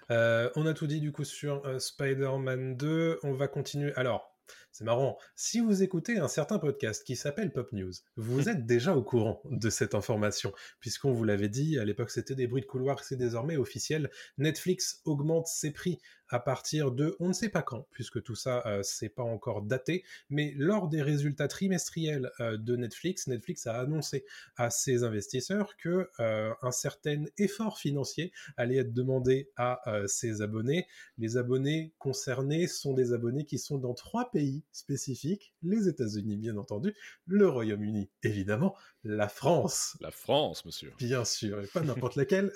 on 0.09 0.65
a 0.65 0.73
tout 0.73 0.87
dit 0.87 0.99
du 0.99 1.11
coup 1.11 1.23
sur 1.23 1.63
Spider-Man 1.81 2.75
2. 2.77 3.19
On 3.23 3.33
va 3.33 3.47
continuer. 3.47 3.93
Alors, 3.95 4.35
c'est 4.71 4.83
marrant. 4.83 5.17
Si 5.35 5.59
vous 5.59 5.83
écoutez 5.83 6.17
un 6.17 6.27
certain 6.27 6.59
podcast 6.59 7.03
qui 7.03 7.15
s'appelle 7.15 7.51
Pop 7.51 7.71
News, 7.71 7.91
vous 8.15 8.49
êtes 8.49 8.65
déjà 8.65 8.95
au 8.95 9.03
courant 9.03 9.41
de 9.45 9.69
cette 9.69 9.95
information, 9.95 10.53
puisqu'on 10.79 11.11
vous 11.11 11.23
l'avait 11.23 11.49
dit, 11.49 11.79
à 11.79 11.85
l'époque 11.85 12.11
c'était 12.11 12.35
des 12.35 12.47
bruits 12.47 12.61
de 12.61 12.67
couloir, 12.67 13.03
c'est 13.03 13.17
désormais 13.17 13.57
officiel. 13.57 14.09
Netflix 14.37 15.01
augmente 15.05 15.47
ses 15.47 15.71
prix 15.71 15.99
à 16.29 16.39
partir 16.39 16.91
de 16.91 17.15
on 17.19 17.27
ne 17.29 17.33
sait 17.33 17.49
pas 17.49 17.61
quand, 17.61 17.87
puisque 17.91 18.21
tout 18.21 18.35
ça 18.35 18.63
euh, 18.65 18.81
c'est 18.83 19.09
pas 19.09 19.23
encore 19.23 19.63
daté, 19.63 20.03
mais 20.29 20.53
lors 20.55 20.87
des 20.87 21.01
résultats 21.01 21.47
trimestriels 21.47 22.31
euh, 22.39 22.57
de 22.57 22.75
Netflix, 22.75 23.27
Netflix 23.27 23.67
a 23.67 23.79
annoncé 23.79 24.25
à 24.55 24.69
ses 24.69 25.03
investisseurs 25.03 25.75
que 25.77 26.09
euh, 26.19 26.53
un 26.61 26.71
certain 26.71 27.25
effort 27.37 27.79
financier 27.79 28.31
allait 28.57 28.77
être 28.77 28.93
demandé 28.93 29.49
à 29.57 29.81
ses 30.07 30.41
abonnés. 30.41 30.87
Les 31.17 31.37
abonnés 31.37 31.93
concernés 31.97 32.67
sont 32.67 32.93
des 32.93 33.13
abonnés 33.13 33.45
qui 33.45 33.57
sont 33.57 33.77
dans 33.77 33.93
trois 33.93 34.31
pays 34.31 34.58
pays 34.59 34.65
spécifiques, 34.71 35.53
les 35.61 35.87
États-Unis 35.87 36.37
bien 36.37 36.57
entendu, 36.57 36.95
le 37.25 37.47
Royaume-Uni 37.47 38.09
évidemment, 38.23 38.75
la 39.03 39.29
France. 39.29 39.97
La 40.01 40.11
France, 40.11 40.65
monsieur. 40.65 40.93
Bien 40.97 41.25
sûr, 41.25 41.61
et 41.61 41.67
pas 41.67 41.81
n'importe 41.81 42.15
laquelle. 42.15 42.51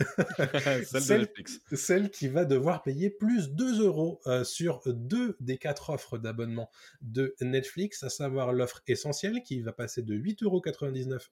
celle, 0.85 1.19
de 1.19 1.25
Netflix. 1.25 1.61
Celle 1.73 2.09
qui 2.09 2.27
va 2.27 2.45
devoir 2.45 2.83
payer 2.83 3.09
plus 3.09 3.49
2 3.51 3.81
euros 3.81 4.19
euh, 4.27 4.43
sur 4.43 4.81
deux 4.85 5.35
des 5.39 5.57
quatre 5.57 5.89
offres 5.89 6.17
d'abonnement 6.17 6.69
de 7.01 7.35
Netflix, 7.41 8.03
à 8.03 8.09
savoir 8.09 8.53
l'offre 8.53 8.81
essentielle 8.87 9.41
qui 9.43 9.61
va 9.61 9.71
passer 9.71 10.01
de 10.01 10.15
8,99 10.15 10.43
euros 10.45 10.61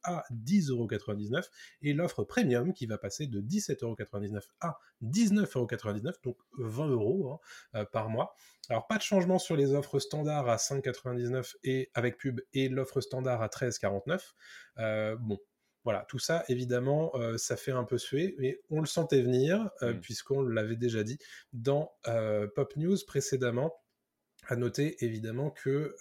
à 0.04 0.24
10,99 0.32 0.72
euros 0.72 1.42
et 1.82 1.94
l'offre 1.94 2.24
premium 2.24 2.74
qui 2.74 2.86
va 2.86 2.98
passer 2.98 3.28
de 3.28 3.42
17,99 3.42 3.84
euros 3.84 4.42
à 4.62 4.80
19,99 5.04 6.06
euros, 6.06 6.18
donc 6.24 6.38
20 6.58 6.88
euros 6.88 7.32
hein, 7.32 7.80
euh, 7.80 7.86
par 7.86 8.10
mois. 8.10 8.36
Alors 8.72 8.88
pas 8.88 8.96
de 8.96 9.02
changement 9.02 9.38
sur 9.38 9.58
les 9.58 9.74
offres 9.74 10.00
standards 10.00 10.48
à 10.48 10.56
5,99 10.56 11.56
et 11.66 11.92
avec 11.94 12.18
pub 12.18 12.40
et 12.54 12.70
l'offre 12.70 13.02
standard 13.02 13.42
à 13.42 13.48
13,49. 13.48 14.32
Euh, 14.78 15.18
bon, 15.20 15.40
voilà, 15.84 16.06
tout 16.08 16.20
ça, 16.20 16.46
évidemment, 16.48 17.12
euh, 17.16 17.38
ça 17.38 17.58
fait 17.58 17.74
un 17.74 17.84
peu 17.84 17.98
suer, 17.98 18.34
mais 18.40 18.62
on 18.70 18.80
le 18.80 18.86
sentait 18.86 19.22
venir, 19.22 19.70
euh, 19.82 19.94
mmh. 19.94 20.00
puisqu'on 20.00 20.42
l'avait 20.42 20.78
déjà 20.78 21.04
dit 21.04 21.18
dans 21.52 21.92
Pop 22.56 22.74
News 22.78 22.96
précédemment. 23.06 23.76
À 24.48 24.56
noter 24.56 25.04
évidemment 25.04 25.52
que 25.52 25.96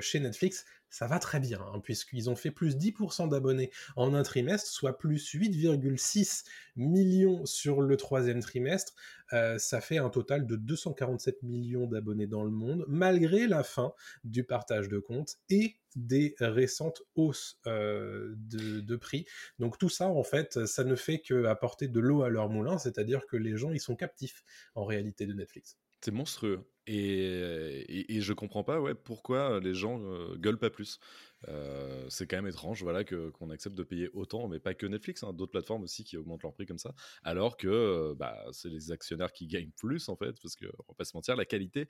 chez 0.00 0.20
Netflix, 0.20 0.64
ça 0.96 1.06
va 1.06 1.18
très 1.18 1.40
bien, 1.40 1.60
hein, 1.60 1.80
puisqu'ils 1.80 2.30
ont 2.30 2.36
fait 2.36 2.50
plus 2.50 2.76
10% 2.76 3.28
d'abonnés 3.28 3.70
en 3.96 4.14
un 4.14 4.22
trimestre, 4.22 4.70
soit 4.70 4.96
plus 4.96 5.34
8,6 5.34 6.44
millions 6.76 7.44
sur 7.44 7.82
le 7.82 7.96
troisième 7.96 8.40
trimestre. 8.40 8.94
Euh, 9.32 9.58
ça 9.58 9.80
fait 9.80 9.98
un 9.98 10.08
total 10.08 10.46
de 10.46 10.56
247 10.56 11.42
millions 11.42 11.86
d'abonnés 11.86 12.26
dans 12.26 12.44
le 12.44 12.50
monde, 12.50 12.84
malgré 12.88 13.46
la 13.46 13.62
fin 13.62 13.92
du 14.24 14.44
partage 14.44 14.88
de 14.88 14.98
comptes 14.98 15.36
et 15.50 15.76
des 15.96 16.34
récentes 16.40 17.02
hausses 17.14 17.58
euh, 17.66 18.34
de, 18.36 18.96
prix. 18.96 19.26
Donc 19.58 19.78
tout 19.78 19.88
ça, 19.88 20.08
en 20.08 20.22
fait, 20.22 20.66
ça 20.66 20.84
ne 20.84 20.94
fait 20.94 21.20
qu'apporter 21.20 21.88
de 21.88 22.00
l'eau 22.00 22.22
à 22.22 22.30
leur 22.30 22.48
moulin, 22.48 22.78
c'est-à-dire 22.78 23.26
que 23.26 23.36
les 23.36 23.56
gens, 23.56 23.72
ils 23.72 23.80
sont 23.80 23.96
captifs 23.96 24.44
en 24.74 24.84
réalité 24.84 25.26
de 25.26 25.34
Netflix. 25.34 25.76
C'est 26.00 26.12
monstrueux. 26.12 26.64
Et, 26.88 28.16
et, 28.16 28.20
je 28.20 28.32
comprends 28.32 28.62
pas 28.62 28.80
ouais, 28.80 28.94
pourquoi 28.94 29.58
les 29.58 29.74
gens 29.74 30.00
euh, 30.04 30.36
gueulent 30.36 30.58
pas 30.58 30.70
plus. 30.70 31.00
Euh, 31.48 32.06
c'est 32.08 32.28
quand 32.28 32.36
même 32.36 32.46
étrange 32.46 32.80
voilà, 32.84 33.02
qu'on 33.04 33.50
accepte 33.50 33.74
de 33.74 33.82
payer 33.82 34.08
autant, 34.12 34.46
mais 34.46 34.60
pas 34.60 34.72
que 34.74 34.86
Netflix, 34.86 35.24
hein, 35.24 35.32
d'autres 35.32 35.50
plateformes 35.50 35.82
aussi 35.82 36.04
qui 36.04 36.16
augmentent 36.16 36.44
leur 36.44 36.52
prix 36.52 36.64
comme 36.64 36.78
ça, 36.78 36.94
alors 37.24 37.56
que 37.56 37.66
euh, 37.66 38.14
bah, 38.16 38.40
c'est 38.52 38.68
les 38.68 38.92
actionnaires 38.92 39.32
qui 39.32 39.48
gagnent 39.48 39.72
plus 39.72 40.08
en 40.08 40.14
fait, 40.14 40.40
parce 40.40 40.54
qu'on 40.54 40.66
va 40.66 40.94
pas 40.96 41.04
se 41.04 41.16
mentir, 41.16 41.34
la 41.34 41.44
qualité 41.44 41.88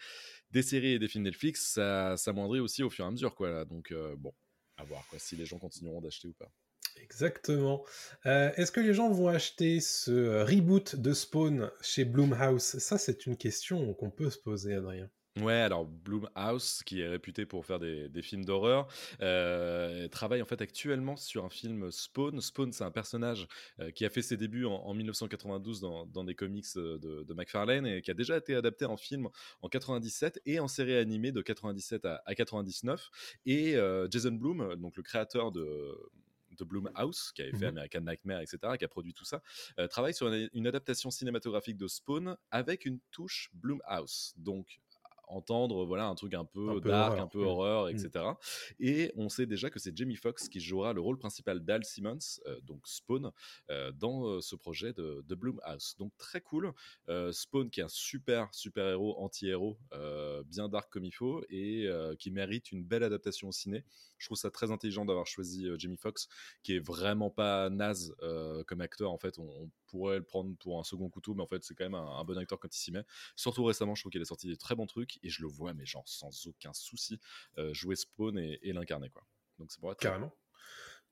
des 0.51 0.63
séries 0.63 0.93
et 0.93 0.99
des 0.99 1.09
films 1.09 1.25
Netflix, 1.25 1.73
ça 1.75 2.17
s'amoindrit 2.17 2.61
aussi 2.61 2.83
au 2.83 2.89
fur 2.89 3.05
et 3.05 3.09
à 3.09 3.11
mesure. 3.11 3.35
Quoi, 3.35 3.67
Donc 3.67 3.93
bon, 4.17 4.33
à 4.79 4.85
voir 4.85 5.07
quoi, 5.09 5.19
si 5.19 5.37
les 5.37 5.45
gens 5.45 5.59
continueront 5.59 6.01
d'acheter 6.01 6.29
ou 6.29 6.35
pas. 6.35 6.51
Exactement. 7.03 7.83
Euh, 8.27 8.51
est-ce 8.57 8.71
que 8.71 8.81
les 8.81 8.93
gens 8.93 9.11
vont 9.11 9.29
acheter 9.29 9.81
ce 9.81 10.11
euh, 10.11 10.45
reboot 10.45 10.97
de 10.97 11.15
Spawn 11.15 11.71
chez 11.81 12.05
Bloomhouse 12.05 12.63
Ça, 12.79 12.99
c'est 12.99 13.25
une 13.25 13.39
question 13.39 13.95
qu'on 13.95 14.11
peut 14.11 14.29
se 14.29 14.39
poser, 14.39 14.75
Adrien. 14.75 15.09
Ouais, 15.41 15.55
alors 15.55 15.87
Bloomhouse, 15.87 16.83
qui 16.85 17.01
est 17.01 17.09
réputé 17.09 17.47
pour 17.47 17.65
faire 17.65 17.79
des, 17.79 18.11
films 18.23 18.45
d'horreur, 18.45 18.89
euh, 19.21 20.09
travaille 20.09 20.41
en 20.43 20.47
fait 20.47 20.61
actuellement 20.61 21.17
sur 21.17 21.45
un 21.47 21.51
film 21.51 21.91
Spawn. 21.91 22.41
Spawn, 22.41 22.73
c'est 22.73 22.85
un 22.85 22.91
personnage 22.91 23.47
qui 23.95 24.05
a 24.07 24.11
fait 24.11 24.23
ses 24.23 24.39
débuts 24.39 24.65
en, 24.65 24.93
1992 24.95 25.81
dans, 25.81 26.25
des 26.25 26.35
comics 26.35 26.67
de, 26.75 26.99
de, 27.23 27.35
McFarlane 27.35 27.87
et 27.87 28.01
qui 28.01 28.11
a 28.11 28.15
déjà 28.15 28.39
été 28.39 28.55
adapté 28.55 28.87
en 28.87 28.97
film 28.97 29.29
en 29.61 29.69
97 29.69 30.41
et 30.47 30.59
en 30.59 30.69
série 30.69 30.97
animée 30.97 31.33
de 31.33 31.43
97 31.43 32.07
à, 32.07 32.23
à 32.25 32.35
99. 32.35 33.11
Et 33.45 33.77
Jason 34.11 34.33
Bloom, 34.33 34.77
donc 34.77 34.97
le 34.97 35.03
créateur 35.03 35.53
de 35.53 35.95
de 36.57 36.65
Blumhouse, 36.65 37.33
qui 37.33 37.43
avait 37.43 37.53
fait 37.53 37.67
mmh 37.67 37.77
American 37.77 38.01
Nightmare, 38.01 38.41
etc., 38.41 38.59
qui 38.79 38.85
a 38.85 38.89
produit 38.89 39.15
tout 39.15 39.25
ça, 39.25 39.43
euh, 39.79 39.87
travaille 39.87 40.15
sur 40.15 40.29
une, 40.29 40.67
adaptation 40.67 41.11
cinématographique 41.11 41.77
de 41.77 41.87
Spawn 41.87 42.37
avec 42.51 42.87
une 42.87 42.99
touche 43.13 43.51
Blumhouse. 43.55 44.35
Donc, 44.37 44.81
entendre 45.29 45.85
voilà 45.85 46.07
un 46.07 46.15
truc 46.15 46.35
un 46.35 46.45
peu 46.45 46.81
dark, 46.81 47.19
un 47.19 47.27
peu 47.27 47.43
horreur, 47.45 47.89
etc. 47.89 48.11
Mmh. 48.15 48.35
Et 48.81 49.13
on 49.17 49.29
sait 49.29 49.47
déjà 49.47 49.71
que 49.71 49.79
c'est 49.79 49.97
Jamie 49.97 50.17
Foxx 50.17 50.49
qui 50.49 50.61
jouera 50.61 50.93
le 50.93 51.01
rôle 51.01 51.19
principal 51.19 51.61
d'Al 51.65 51.85
Simmons, 51.85 52.19
euh, 52.47 52.61
donc 52.63 52.87
Spawn, 52.87 53.31
euh, 53.71 53.93
dans 53.93 54.27
euh, 54.27 54.41
ce 54.41 54.57
projet 54.57 54.93
de, 54.93 55.25
de 55.27 55.35
Bloomhouse. 55.35 55.97
Donc 55.99 56.17
très 56.17 56.41
cool. 56.41 56.73
Spawn 57.33 57.71
qui 57.71 57.81
est 57.81 57.85
un 57.85 57.89
super 57.89 58.49
super 58.53 58.87
héros 58.87 59.19
anti-héros, 59.19 59.79
bien 60.47 60.69
dark 60.69 60.91
comme 60.93 61.05
il 61.05 61.13
faut 61.13 61.45
et 61.49 61.89
qui 62.19 62.31
mérite 62.31 62.73
une 62.73 62.85
belle 62.85 63.03
adaptation 63.03 63.49
au 63.49 63.53
ciné. 63.53 63.85
Je 64.19 64.27
trouve 64.27 64.39
ça 64.39 64.51
très 64.51 64.71
intelligent 64.71 65.05
d'avoir 65.05 65.27
choisi 65.27 65.67
Jamie 65.79 65.97
Foxx, 65.97 66.29
qui 66.63 66.77
est 66.77 66.79
vraiment 66.79 67.31
pas 67.31 67.71
naze 67.71 68.15
comme 68.67 68.81
acteur. 68.81 69.13
En 69.13 69.19
fait, 69.19 69.39
on, 69.39 69.71
pourrait 69.87 70.19
le 70.19 70.25
prendre 70.25 70.55
pour 70.59 70.79
un 70.79 70.85
second 70.85 71.09
couteau, 71.09 71.35
mais 71.35 71.43
en 71.43 71.47
fait 71.47 71.65
c'est 71.65 71.75
quand 71.75 71.85
même 71.85 71.95
un, 71.95 72.25
bon 72.25 72.37
acteur 72.39 72.59
quand 72.59 72.75
il 72.75 72.79
s'y 72.79 72.93
met. 72.93 73.05
Surtout 73.35 73.65
récemment, 73.65 73.95
je 73.95 74.03
trouve 74.03 74.13
qu'il 74.13 74.21
a 74.21 74.25
sorti 74.25 74.47
des 74.47 74.57
très 74.57 74.75
bons 74.75 74.87
trucs 74.87 75.19
et 75.23 75.31
je 75.31 75.43
le 75.43 75.49
vois, 75.49 75.75
mais 75.75 75.87
genre 75.87 76.07
sans 76.07 76.47
aucun 76.47 76.73
souci, 76.73 77.19
euh, 77.59 77.73
jouer 77.73 77.97
Spawn 77.97 78.39
et, 78.39 78.73
l'incarner. 78.73 79.11
Donc 79.59 79.71
c'est 79.71 79.81
pour 79.81 79.93
être 79.93 79.99
Carrément. 79.99 80.35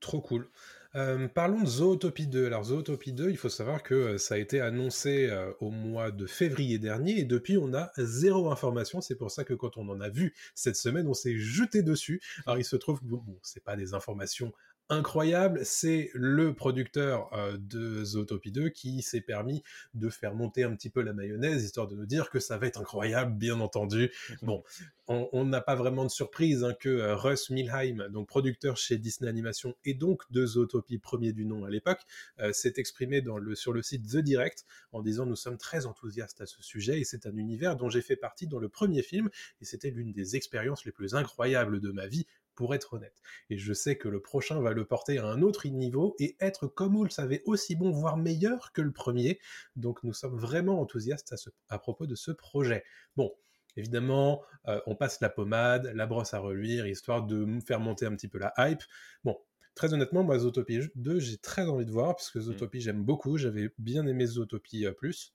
Trop 0.00 0.20
cool. 0.20 0.50
Euh, 0.96 1.26
parlons 1.26 1.62
de 1.62 1.66
Zootopie 1.66 2.28
2. 2.28 2.46
Alors 2.46 2.64
Zootopie 2.64 3.12
2, 3.12 3.30
il 3.30 3.36
faut 3.36 3.48
savoir 3.48 3.82
que 3.82 3.94
euh, 3.94 4.18
ça 4.18 4.36
a 4.36 4.38
été 4.38 4.60
annoncé 4.60 5.30
au 5.60 5.70
mois 5.70 6.10
de 6.10 6.26
février 6.26 6.78
dernier 6.78 7.18
et 7.18 7.24
depuis 7.24 7.58
on 7.58 7.74
a 7.74 7.90
zéro 7.98 8.50
information. 8.50 9.00
C'est 9.00 9.16
pour 9.16 9.30
ça 9.30 9.44
que 9.44 9.54
quand 9.54 9.76
on 9.76 9.88
en 9.88 10.00
a 10.00 10.08
vu 10.08 10.34
cette 10.54 10.76
semaine, 10.76 11.08
on 11.08 11.14
s'est 11.14 11.36
jeté 11.36 11.82
dessus. 11.82 12.20
Alors 12.46 12.58
il 12.58 12.64
se 12.64 12.76
trouve 12.76 13.00
que 13.00 13.06
bon, 13.06 13.24
c'est 13.42 13.64
pas 13.64 13.76
des 13.76 13.94
informations 13.94 14.52
incroyable, 14.88 15.60
c'est 15.64 16.10
le 16.14 16.54
producteur 16.54 17.32
euh, 17.32 17.56
de 17.58 18.04
Zootopie 18.04 18.52
2 18.52 18.68
qui 18.68 19.02
s'est 19.02 19.20
permis 19.20 19.62
de 19.94 20.08
faire 20.10 20.34
monter 20.34 20.64
un 20.64 20.74
petit 20.74 20.90
peu 20.90 21.00
la 21.00 21.12
mayonnaise, 21.12 21.64
histoire 21.64 21.88
de 21.88 21.96
nous 21.96 22.06
dire 22.06 22.30
que 22.30 22.38
ça 22.38 22.58
va 22.58 22.66
être 22.66 22.80
incroyable, 22.80 23.36
bien 23.36 23.60
entendu. 23.60 24.10
Bon, 24.42 24.62
on 25.06 25.44
n'a 25.44 25.62
pas 25.62 25.74
vraiment 25.74 26.04
de 26.04 26.10
surprise 26.10 26.64
hein, 26.64 26.74
que 26.78 26.88
euh, 26.88 27.16
Russ 27.16 27.48
Milheim, 27.48 28.08
donc 28.10 28.28
producteur 28.28 28.76
chez 28.76 28.98
Disney 28.98 29.28
Animation 29.28 29.74
et 29.84 29.94
donc 29.94 30.22
de 30.30 30.44
Zootopie 30.44 30.98
premier 30.98 31.32
du 31.32 31.46
nom 31.46 31.64
à 31.64 31.70
l'époque, 31.70 32.00
euh, 32.40 32.52
s'est 32.52 32.74
exprimé 32.76 33.22
dans 33.22 33.38
le, 33.38 33.54
sur 33.54 33.72
le 33.72 33.82
site 33.82 34.06
The 34.06 34.18
Direct 34.18 34.64
en 34.92 35.00
disant 35.00 35.24
nous 35.24 35.36
sommes 35.36 35.56
très 35.56 35.86
enthousiastes 35.86 36.40
à 36.42 36.46
ce 36.46 36.62
sujet 36.62 37.00
et 37.00 37.04
c'est 37.04 37.26
un 37.26 37.36
univers 37.36 37.76
dont 37.76 37.88
j'ai 37.88 38.02
fait 38.02 38.16
partie 38.16 38.46
dans 38.46 38.58
le 38.58 38.68
premier 38.68 39.02
film 39.02 39.30
et 39.60 39.64
c'était 39.64 39.90
l'une 39.90 40.12
des 40.12 40.36
expériences 40.36 40.84
les 40.84 40.92
plus 40.92 41.14
incroyables 41.14 41.80
de 41.80 41.90
ma 41.90 42.06
vie 42.06 42.26
pour 42.54 42.74
être 42.74 42.94
honnête. 42.94 43.20
Et 43.50 43.58
je 43.58 43.72
sais 43.72 43.96
que 43.96 44.08
le 44.08 44.20
prochain 44.20 44.60
va 44.60 44.72
le 44.72 44.84
porter 44.84 45.18
à 45.18 45.26
un 45.26 45.42
autre 45.42 45.66
niveau 45.68 46.14
et 46.18 46.36
être, 46.40 46.66
comme 46.66 46.96
vous 46.96 47.04
le 47.04 47.10
savez, 47.10 47.42
aussi 47.44 47.76
bon, 47.76 47.90
voire 47.90 48.16
meilleur 48.16 48.72
que 48.72 48.82
le 48.82 48.92
premier. 48.92 49.40
Donc 49.76 50.02
nous 50.02 50.12
sommes 50.12 50.38
vraiment 50.38 50.80
enthousiastes 50.80 51.34
à, 51.68 51.78
propos 51.78 52.06
de 52.06 52.14
ce 52.14 52.30
projet. 52.30 52.84
Bon, 53.16 53.32
évidemment, 53.76 54.42
euh, 54.68 54.80
on 54.86 54.94
passe 54.94 55.20
la 55.20 55.28
pommade, 55.28 55.90
la 55.94 56.06
brosse 56.06 56.34
à 56.34 56.38
reluire, 56.38 56.86
histoire 56.86 57.26
de 57.26 57.46
faire 57.66 57.80
monter 57.80 58.06
un 58.06 58.14
petit 58.14 58.28
peu 58.28 58.38
la 58.38 58.52
hype. 58.58 58.82
Bon, 59.24 59.38
très 59.74 59.92
honnêtement, 59.92 60.22
moi, 60.22 60.38
Zootopie 60.38 60.80
2, 60.94 61.20
j'ai 61.20 61.38
très 61.38 61.66
envie 61.66 61.86
de 61.86 61.92
voir, 61.92 62.16
parce 62.16 62.30
que 62.30 62.38
mmh. 62.38 62.42
Zootopie, 62.42 62.80
j'aime 62.80 63.04
beaucoup, 63.04 63.36
j'avais 63.36 63.70
bien 63.78 64.06
aimé 64.06 64.26
Zootopie 64.26 64.86
euh, 64.86 64.92
plus 64.92 65.34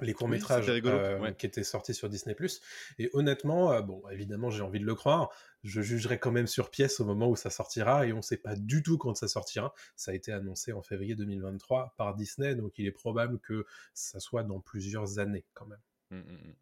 les 0.00 0.12
courts 0.12 0.28
métrages 0.28 0.66
euh, 0.68 1.32
qui 1.32 1.46
étaient 1.46 1.64
sortis 1.64 1.94
sur 1.94 2.08
Disney+. 2.08 2.36
Et 2.98 3.10
honnêtement, 3.14 3.72
euh, 3.72 3.80
bon, 3.80 4.02
évidemment, 4.10 4.50
j'ai 4.50 4.62
envie 4.62 4.80
de 4.80 4.84
le 4.84 4.94
croire. 4.94 5.30
Je 5.62 5.80
jugerai 5.80 6.18
quand 6.18 6.32
même 6.32 6.46
sur 6.46 6.70
pièce 6.70 7.00
au 7.00 7.04
moment 7.04 7.28
où 7.28 7.36
ça 7.36 7.50
sortira, 7.50 8.06
et 8.06 8.12
on 8.12 8.18
ne 8.18 8.22
sait 8.22 8.36
pas 8.36 8.56
du 8.56 8.82
tout 8.82 8.98
quand 8.98 9.14
ça 9.14 9.28
sortira. 9.28 9.72
Ça 9.96 10.10
a 10.10 10.14
été 10.14 10.32
annoncé 10.32 10.72
en 10.72 10.82
février 10.82 11.14
2023 11.14 11.94
par 11.96 12.14
Disney, 12.14 12.54
donc 12.54 12.78
il 12.78 12.86
est 12.86 12.92
probable 12.92 13.38
que 13.40 13.64
ça 13.94 14.20
soit 14.20 14.42
dans 14.42 14.60
plusieurs 14.60 15.18
années 15.18 15.44
quand 15.54 15.66
même. 15.66 15.80
Mmh, 16.10 16.16
mmh, 16.16 16.34
mmh. 16.34 16.54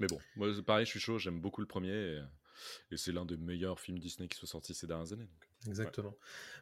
Mais 0.00 0.06
bon, 0.06 0.18
moi, 0.36 0.48
pareil, 0.64 0.84
je 0.84 0.90
suis 0.90 1.00
chaud. 1.00 1.18
J'aime 1.18 1.40
beaucoup 1.40 1.60
le 1.60 1.66
premier, 1.66 2.20
et, 2.90 2.96
c'est 2.96 3.12
l'un 3.12 3.24
des 3.24 3.36
meilleurs 3.36 3.80
films 3.80 3.98
Disney 3.98 4.28
qui 4.28 4.36
soit 4.36 4.48
sorti 4.48 4.74
ces 4.74 4.86
dernières 4.86 5.12
années. 5.12 5.28
Exactement. 5.66 6.14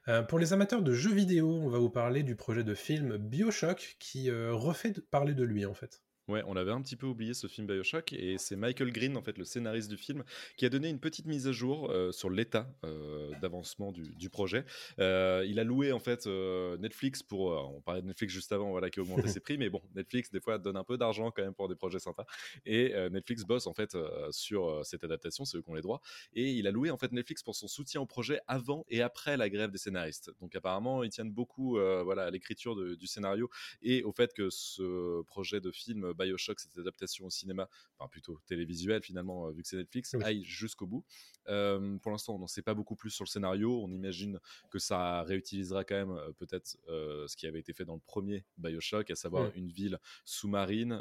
Euh, 0.08 0.22
pour 0.22 0.38
les 0.38 0.52
amateurs 0.52 0.82
de 0.82 0.92
jeux 0.92 1.12
vidéo, 1.12 1.50
on 1.50 1.68
va 1.68 1.78
vous 1.78 1.90
parler 1.90 2.22
du 2.22 2.36
projet 2.36 2.64
de 2.64 2.74
film 2.74 3.16
Bioshock 3.16 3.96
qui 3.98 4.30
refait 4.30 4.92
parler 5.10 5.34
de 5.34 5.42
lui 5.42 5.66
en 5.66 5.74
fait. 5.74 6.02
Ouais, 6.30 6.44
on 6.46 6.54
avait 6.54 6.70
un 6.70 6.80
petit 6.80 6.94
peu 6.94 7.08
oublié 7.08 7.34
ce 7.34 7.48
film 7.48 7.66
Bioshock 7.66 8.12
et 8.12 8.38
c'est 8.38 8.54
Michael 8.54 8.92
Green, 8.92 9.16
en 9.16 9.20
fait, 9.20 9.36
le 9.36 9.44
scénariste 9.44 9.90
du 9.90 9.96
film, 9.96 10.22
qui 10.56 10.64
a 10.64 10.68
donné 10.68 10.88
une 10.88 11.00
petite 11.00 11.26
mise 11.26 11.48
à 11.48 11.52
jour 11.52 11.90
euh, 11.90 12.12
sur 12.12 12.30
l'état 12.30 12.72
euh, 12.84 13.32
d'avancement 13.42 13.90
du, 13.90 14.30
projet. 14.30 14.64
Euh, 15.00 15.44
il 15.48 15.58
a 15.58 15.64
loué 15.64 15.90
en 15.90 15.98
fait 15.98 16.26
Netflix 16.26 17.24
pour, 17.24 17.50
on 17.50 17.80
parlait 17.80 18.00
de 18.00 18.06
Netflix 18.06 18.32
juste 18.32 18.52
avant, 18.52 18.70
voilà, 18.70 18.90
qui 18.90 19.00
a 19.00 19.02
augmenté 19.02 19.26
ses 19.28 19.40
prix, 19.40 19.58
mais 19.58 19.70
bon, 19.70 19.82
Netflix 19.96 20.30
des 20.30 20.38
fois 20.38 20.58
donne 20.58 20.76
un 20.76 20.84
peu 20.84 20.96
d'argent 20.96 21.32
quand 21.32 21.42
même 21.42 21.52
pour 21.52 21.68
des 21.68 21.74
projets 21.74 21.98
sympas. 21.98 22.26
Et 22.64 22.94
Netflix 23.10 23.42
bosse 23.42 23.66
en 23.66 23.74
fait 23.74 23.96
sur 24.30 24.86
cette 24.86 25.02
adaptation, 25.02 25.44
c'est 25.44 25.58
eux 25.58 25.62
qui 25.62 25.70
ont 25.70 25.74
les 25.74 25.82
droits. 25.82 26.00
Et 26.32 26.52
il 26.52 26.68
a 26.68 26.70
loué 26.70 26.92
en 26.92 26.96
fait 26.96 27.10
Netflix 27.10 27.42
pour 27.42 27.56
son 27.56 27.66
soutien 27.66 28.00
au 28.00 28.06
projet 28.06 28.38
avant 28.46 28.84
et 28.88 29.02
après 29.02 29.36
la 29.36 29.50
grève 29.50 29.72
des 29.72 29.78
scénaristes. 29.78 30.30
Donc 30.40 30.54
apparemment, 30.54 31.02
ils 31.02 31.10
tiennent 31.10 31.32
beaucoup, 31.32 31.72
voilà, 32.04 32.26
à 32.26 32.30
l'écriture 32.30 32.76
du 32.76 33.06
scénario 33.08 33.50
et 33.82 34.04
au 34.04 34.12
fait 34.12 34.32
que 34.32 34.48
ce 34.48 35.22
projet 35.22 35.60
de 35.60 35.72
film 35.72 36.14
Bioshock, 36.20 36.60
cette 36.60 36.76
adaptation 36.78 37.26
au 37.26 37.30
cinéma, 37.30 37.68
enfin 37.98 38.08
plutôt 38.08 38.40
télévisuelle 38.46 39.02
finalement, 39.02 39.50
vu 39.50 39.62
que 39.62 39.68
c'est 39.68 39.76
Netflix, 39.76 40.14
aille 40.22 40.44
jusqu'au 40.44 40.86
bout. 40.86 41.04
pour 41.44 42.10
l'instant, 42.10 42.34
on 42.34 42.38
n'en 42.38 42.46
sait 42.46 42.62
pas 42.62 42.74
beaucoup 42.74 42.96
plus 42.96 43.10
sur 43.10 43.24
le 43.24 43.28
scénario. 43.28 43.80
On 43.82 43.90
imagine 43.90 44.38
que 44.70 44.78
ça 44.78 45.22
réutilisera 45.22 45.84
quand 45.84 45.94
même 45.94 46.20
peut-être 46.38 46.76
ce 46.86 47.36
qui 47.36 47.46
avait 47.46 47.60
été 47.60 47.72
fait 47.72 47.84
dans 47.84 47.94
le 47.94 48.00
premier 48.06 48.44
Bioshock, 48.58 49.10
à 49.10 49.16
savoir 49.16 49.50
une 49.54 49.70
ville 49.70 49.98
sous-marine, 50.24 51.00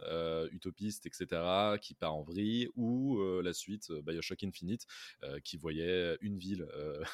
utopiste, 0.52 1.06
etc., 1.06 1.78
qui 1.82 1.94
part 1.94 2.16
en 2.16 2.24
vrille, 2.24 2.70
ou 2.76 3.20
la 3.42 3.54
suite 3.54 3.92
Bioshock 3.92 4.44
Infinite, 4.44 4.86
qui 5.44 5.58
voyait 5.58 6.18
une 6.22 6.38
ville 6.38 6.68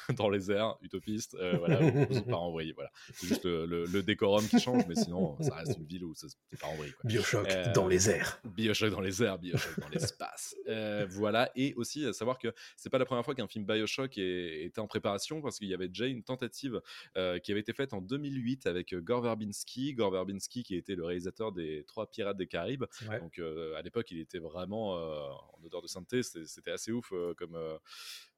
dans 0.16 0.30
les 0.30 0.50
airs, 0.50 0.76
utopiste, 0.82 1.36
voilà, 1.58 1.82
où 1.82 2.22
part 2.22 2.42
en 2.42 2.52
vrille. 2.52 2.72
Voilà. 2.72 2.90
C'est 3.14 3.28
juste 3.28 3.44
le, 3.44 4.02
décorum 4.02 4.46
qui 4.46 4.60
change, 4.60 4.86
mais 4.86 4.94
sinon, 4.94 5.36
ça 5.40 5.56
reste 5.56 5.78
une 5.78 5.86
ville 5.86 6.04
où 6.04 6.14
ça, 6.14 6.26
part 6.60 6.70
en 6.70 6.76
vrille. 6.76 6.92
Bioshock 7.04 7.46
dans 7.74 7.88
les 7.88 7.95
airs. 8.08 8.40
Bioshock 8.44 8.90
dans 8.90 9.00
les 9.00 9.22
airs, 9.22 9.38
Bioshock 9.38 9.80
dans 9.80 9.88
l'espace. 9.88 10.54
voilà, 11.10 11.50
et 11.56 11.74
aussi 11.74 12.04
à 12.06 12.12
savoir 12.12 12.38
que 12.38 12.48
c'est 12.76 12.90
pas 12.90 12.98
la 12.98 13.04
première 13.04 13.24
fois 13.24 13.34
qu'un 13.34 13.48
film 13.48 13.64
Bioshock 13.64 14.18
était 14.18 14.80
en 14.80 14.86
préparation, 14.86 15.40
parce 15.40 15.58
qu'il 15.58 15.68
y 15.68 15.74
avait 15.74 15.88
déjà 15.88 16.06
une 16.06 16.22
tentative 16.22 16.80
qui 17.14 17.52
avait 17.52 17.60
été 17.60 17.72
faite 17.72 17.92
en 17.92 18.00
2008 18.00 18.66
avec 18.66 18.94
Gore 18.94 19.22
Verbinski. 19.22 19.94
Gore 19.94 20.12
Verbinski 20.12 20.62
qui 20.62 20.76
était 20.76 20.94
le 20.94 21.04
réalisateur 21.04 21.52
des 21.52 21.84
Trois 21.86 22.10
Pirates 22.10 22.36
des 22.36 22.46
Caraïbes. 22.46 22.84
Donc 23.20 23.38
à 23.38 23.82
l'époque, 23.82 24.10
il 24.10 24.20
était 24.20 24.38
vraiment 24.38 24.94
en 24.94 25.64
odeur 25.64 25.82
de 25.82 25.88
sainteté. 25.88 26.22
C'était 26.22 26.72
assez 26.72 26.92
ouf 26.92 27.12
comme 27.36 27.58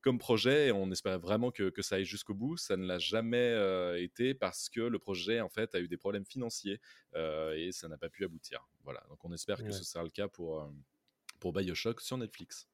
comme 0.00 0.18
projet 0.18 0.68
et 0.68 0.72
on 0.72 0.90
espérait 0.90 1.18
vraiment 1.18 1.50
que, 1.50 1.70
que 1.70 1.82
ça 1.82 1.96
aille 1.96 2.04
jusqu'au 2.04 2.34
bout. 2.34 2.56
Ça 2.56 2.76
ne 2.76 2.86
l'a 2.86 2.98
jamais 2.98 3.54
été 4.00 4.34
parce 4.34 4.68
que 4.68 4.80
le 4.80 4.98
projet 4.98 5.40
en 5.40 5.48
fait 5.48 5.74
a 5.74 5.80
eu 5.80 5.88
des 5.88 5.96
problèmes 5.96 6.26
financiers 6.26 6.80
et 7.14 7.70
ça 7.72 7.88
n'a 7.88 7.98
pas 7.98 8.08
pu 8.08 8.24
aboutir. 8.24 8.68
Voilà, 8.84 9.04
donc 9.08 9.24
on 9.24 9.32
espère 9.32 9.62
que 9.62 9.70
ce 9.70 9.84
sera 9.84 10.04
le 10.04 10.10
cas 10.10 10.28
pour, 10.28 10.70
pour 11.40 11.52
Bioshock 11.52 12.00
sur 12.00 12.18
Netflix. 12.18 12.68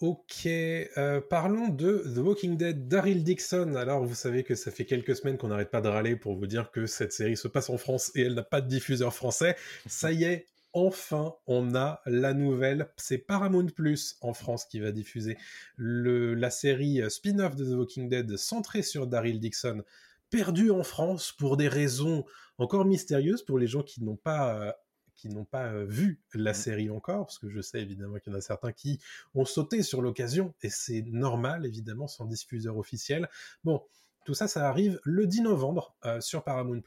Ok, 0.00 0.46
euh, 0.46 1.20
parlons 1.20 1.66
de 1.66 2.04
The 2.14 2.18
Walking 2.18 2.56
Dead, 2.56 2.86
Daryl 2.86 3.24
Dixon. 3.24 3.74
Alors, 3.74 4.04
vous 4.04 4.14
savez 4.14 4.44
que 4.44 4.54
ça 4.54 4.70
fait 4.70 4.84
quelques 4.84 5.16
semaines 5.16 5.36
qu'on 5.36 5.48
n'arrête 5.48 5.72
pas 5.72 5.80
de 5.80 5.88
râler 5.88 6.14
pour 6.14 6.36
vous 6.36 6.46
dire 6.46 6.70
que 6.70 6.86
cette 6.86 7.12
série 7.12 7.36
se 7.36 7.48
passe 7.48 7.68
en 7.68 7.78
France 7.78 8.12
et 8.14 8.20
elle 8.20 8.34
n'a 8.34 8.44
pas 8.44 8.60
de 8.60 8.68
diffuseur 8.68 9.12
français. 9.12 9.56
Ça 9.86 10.12
y 10.12 10.22
est, 10.22 10.46
enfin, 10.72 11.34
on 11.46 11.74
a 11.74 12.00
la 12.06 12.34
nouvelle. 12.34 12.90
C'est 12.96 13.18
Paramount 13.18 13.66
Plus 13.66 14.16
en 14.20 14.32
France 14.32 14.64
qui 14.64 14.80
va 14.80 14.92
diffuser 14.92 15.36
le, 15.76 16.34
la 16.34 16.50
série 16.50 17.00
spin-off 17.08 17.56
de 17.56 17.64
The 17.64 17.76
Walking 17.76 18.08
Dead 18.08 18.36
centrée 18.36 18.82
sur 18.82 19.06
Daryl 19.06 19.40
Dixon, 19.40 19.82
perdu 20.30 20.70
en 20.70 20.82
France 20.82 21.32
pour 21.32 21.56
des 21.56 21.68
raisons 21.68 22.24
encore 22.58 22.84
mystérieuses 22.84 23.44
pour 23.44 23.58
les 23.58 23.66
gens 23.66 23.82
qui 23.82 24.02
n'ont 24.02 24.16
pas 24.16 24.54
euh, 24.54 24.72
qui 25.14 25.28
n'ont 25.28 25.44
pas 25.44 25.72
vu 25.84 26.22
la 26.32 26.52
mmh. 26.52 26.54
série 26.54 26.90
encore, 26.90 27.26
parce 27.26 27.38
que 27.40 27.48
je 27.48 27.60
sais 27.60 27.80
évidemment 27.80 28.18
qu'il 28.18 28.32
y 28.32 28.36
en 28.36 28.38
a 28.38 28.40
certains 28.40 28.70
qui 28.70 29.00
ont 29.34 29.44
sauté 29.44 29.82
sur 29.82 30.00
l'occasion, 30.00 30.54
et 30.62 30.70
c'est 30.70 31.02
normal 31.02 31.66
évidemment 31.66 32.06
sans 32.06 32.24
diffuseur 32.24 32.78
officiel. 32.78 33.28
Bon, 33.64 33.82
tout 34.24 34.34
ça, 34.34 34.46
ça 34.46 34.68
arrive 34.68 35.00
le 35.02 35.26
10 35.26 35.40
novembre 35.40 35.96
sur 36.20 36.44
Paramount+. 36.44 36.80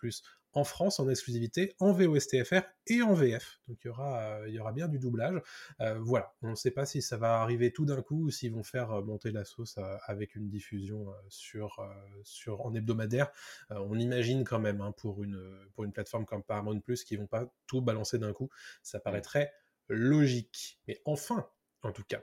En 0.53 0.63
France 0.63 0.99
en 0.99 1.09
exclusivité, 1.09 1.75
en 1.79 1.93
VOSTFR 1.93 2.61
et 2.87 3.01
en 3.01 3.13
VF. 3.13 3.61
Donc 3.67 3.77
il 3.83 3.87
y 3.87 3.89
aura, 3.89 4.21
euh, 4.21 4.49
il 4.49 4.53
y 4.53 4.59
aura 4.59 4.73
bien 4.73 4.87
du 4.87 4.99
doublage. 4.99 5.41
Euh, 5.79 5.97
voilà, 5.99 6.33
on 6.41 6.49
ne 6.49 6.55
sait 6.55 6.71
pas 6.71 6.85
si 6.85 7.01
ça 7.01 7.17
va 7.17 7.41
arriver 7.41 7.71
tout 7.71 7.85
d'un 7.85 8.01
coup 8.01 8.25
ou 8.25 8.31
s'ils 8.31 8.53
vont 8.53 8.63
faire 8.63 8.91
euh, 8.91 9.01
monter 9.01 9.31
la 9.31 9.45
sauce 9.45 9.77
avec 10.07 10.35
une 10.35 10.49
diffusion 10.49 11.07
sur, 11.29 11.79
sur, 12.23 12.65
en 12.65 12.73
hebdomadaire. 12.75 13.31
on 13.69 13.97
imagine 13.97 14.43
quand 14.43 14.59
même 14.59 14.81
hein, 14.81 14.91
pour, 14.91 15.23
une, 15.23 15.41
pour 15.73 15.85
une 15.85 15.93
plateforme 15.93 16.25
comme 16.25 16.43
Paramount 16.43 16.79
Plus 16.79 17.03
qu'ils 17.03 17.19
vont 17.19 17.27
pas 17.27 17.51
tout 17.67 17.81
balancer 17.81 18.19
d'un 18.19 18.33
coup. 18.33 18.49
Ça 18.83 18.99
paraîtrait 18.99 19.53
logique. 19.87 20.79
Mais 20.87 21.01
enfin, 21.05 21.49
en 21.83 21.91
tout 21.91 22.03
cas, 22.03 22.21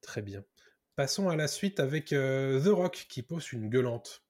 très 0.00 0.22
bien. 0.22 0.44
Passons 0.96 1.28
à 1.28 1.36
la 1.36 1.48
suite 1.48 1.80
avec 1.80 2.06
The 2.08 2.68
Rock 2.68 3.06
qui 3.08 3.22
pose 3.22 3.52
une 3.52 3.68
gueulante. 3.68 4.23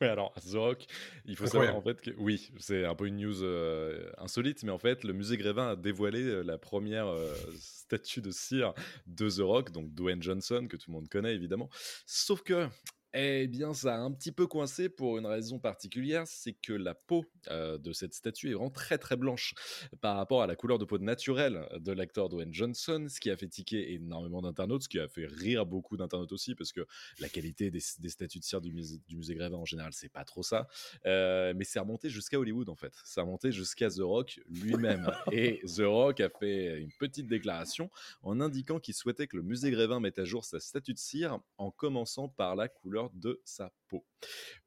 Oui, 0.00 0.06
alors, 0.06 0.32
The 0.34 0.54
Rock, 0.54 0.86
il 1.24 1.36
faut 1.36 1.46
savoir 1.46 1.76
en 1.76 1.80
fait 1.80 2.00
que, 2.00 2.10
oui, 2.18 2.50
c'est 2.58 2.84
un 2.84 2.94
peu 2.94 3.06
une 3.06 3.16
news 3.16 3.42
euh, 3.42 4.10
insolite, 4.18 4.62
mais 4.62 4.70
en 4.70 4.78
fait, 4.78 5.04
le 5.04 5.12
musée 5.12 5.36
Grévin 5.36 5.70
a 5.70 5.76
dévoilé 5.76 6.22
euh, 6.22 6.42
la 6.42 6.58
première 6.58 7.06
euh, 7.06 7.34
statue 7.58 8.20
de 8.20 8.30
cire 8.30 8.74
de 9.06 9.28
The 9.28 9.40
Rock, 9.40 9.72
donc 9.72 9.92
Dwayne 9.94 10.22
Johnson, 10.22 10.66
que 10.68 10.76
tout 10.76 10.90
le 10.90 10.94
monde 10.94 11.08
connaît 11.08 11.34
évidemment. 11.34 11.68
Sauf 12.06 12.42
que 12.42 12.68
eh 13.14 13.46
bien, 13.46 13.72
ça 13.72 13.94
a 13.94 13.98
un 13.98 14.12
petit 14.12 14.32
peu 14.32 14.46
coincé 14.46 14.90
pour 14.90 15.16
une 15.16 15.24
raison 15.24 15.58
particulière, 15.58 16.26
c'est 16.26 16.52
que 16.52 16.74
la 16.74 16.94
peau 16.94 17.24
euh, 17.50 17.78
de 17.78 17.92
cette 17.92 18.12
statue 18.12 18.50
est 18.50 18.52
vraiment 18.52 18.70
très 18.70 18.98
très 18.98 19.16
blanche 19.16 19.54
par 20.02 20.16
rapport 20.16 20.42
à 20.42 20.46
la 20.46 20.56
couleur 20.56 20.78
de 20.78 20.84
peau 20.84 20.98
naturelle 20.98 21.66
de 21.80 21.92
l'acteur 21.92 22.28
Dwayne 22.28 22.52
Johnson, 22.52 23.06
ce 23.08 23.18
qui 23.18 23.30
a 23.30 23.36
fait 23.36 23.48
tiquer 23.48 23.94
énormément 23.94 24.42
d'internautes, 24.42 24.82
ce 24.82 24.88
qui 24.90 24.98
a 24.98 25.08
fait 25.08 25.26
rire 25.26 25.64
beaucoup 25.64 25.96
d'internautes 25.96 26.32
aussi, 26.32 26.54
parce 26.54 26.70
que 26.72 26.86
la 27.18 27.30
qualité 27.30 27.70
des, 27.70 27.80
statues 27.80 28.40
de 28.40 28.44
cire 28.44 28.60
du 28.60 28.72
musée, 28.72 29.00
du 29.08 29.16
musée 29.16 29.34
Grévin 29.34 29.56
en 29.56 29.64
général, 29.64 29.92
c'est 29.94 30.10
pas 30.10 30.24
trop 30.24 30.42
ça. 30.42 30.68
Euh, 31.06 31.54
mais 31.56 31.64
c'est 31.64 31.78
remonté 31.78 32.10
jusqu'à 32.10 32.38
Hollywood 32.38 32.68
en 32.68 32.76
fait, 32.76 32.92
c'est 33.04 33.22
remonté 33.22 33.52
jusqu'à 33.52 33.88
The 33.88 34.00
Rock 34.00 34.38
lui-même. 34.50 35.10
Et 35.32 35.62
The 35.64 35.82
Rock 35.84 36.20
a 36.20 36.28
fait 36.28 36.78
une 36.78 36.92
petite 36.92 37.26
déclaration 37.26 37.90
en 38.22 38.40
indiquant 38.40 38.80
qu'il 38.80 38.94
souhaitait 38.94 39.26
que 39.26 39.38
le 39.38 39.42
musée 39.42 39.70
Grévin 39.70 39.98
mette 39.98 40.18
à 40.18 40.24
jour 40.24 40.44
sa 40.44 40.60
statue 40.60 40.92
de 40.92 40.98
cire 40.98 41.38
en 41.56 41.70
commençant 41.70 42.28
par 42.28 42.54
la 42.54 42.68
couleur 42.68 42.97
de 43.12 43.38
sa 43.44 43.70
peau. 43.88 44.04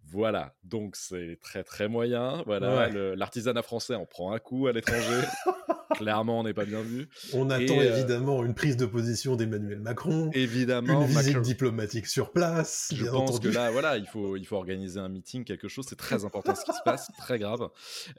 Voilà, 0.10 0.56
donc 0.64 0.96
c'est 0.98 1.38
très 1.42 1.64
très 1.64 1.88
moyen. 1.88 2.44
Voilà, 2.46 2.90
l'artisanat 3.16 3.62
français 3.62 3.96
en 3.96 4.06
prend 4.06 4.34
un 4.34 4.40
coup 4.40 4.68
à 4.68 4.74
l'étranger. 4.74 5.22
Clairement, 5.96 6.40
on 6.40 6.44
n'est 6.44 6.54
pas 6.54 6.66
bien 6.66 6.82
vu. 6.82 7.08
On 7.34 7.50
attend 7.50 7.78
euh, 7.78 7.98
évidemment 7.98 8.44
une 8.44 8.54
prise 8.54 8.78
de 8.78 8.86
position 8.86 9.36
d'Emmanuel 9.36 9.80
Macron. 9.80 10.30
Évidemment. 10.34 11.02
Une 11.02 11.08
visite 11.08 11.42
diplomatique 11.42 12.08
sur 12.08 12.32
place. 12.32 12.92
Je 12.96 13.06
pense 13.06 13.40
que 13.40 13.48
là, 13.48 13.72
voilà, 13.72 13.98
il 13.98 14.06
faut, 14.06 14.38
il 14.38 14.46
faut 14.46 14.56
organiser 14.56 15.00
un 15.00 15.10
meeting, 15.10 15.44
quelque 15.44 15.68
chose. 15.68 15.86
C'est 15.88 15.98
très 15.98 16.26
important 16.26 16.56
ce 16.56 16.66
qui 16.66 16.74
se 16.74 16.82
passe, 16.84 17.12
très 17.18 17.40
grave. 17.40 17.70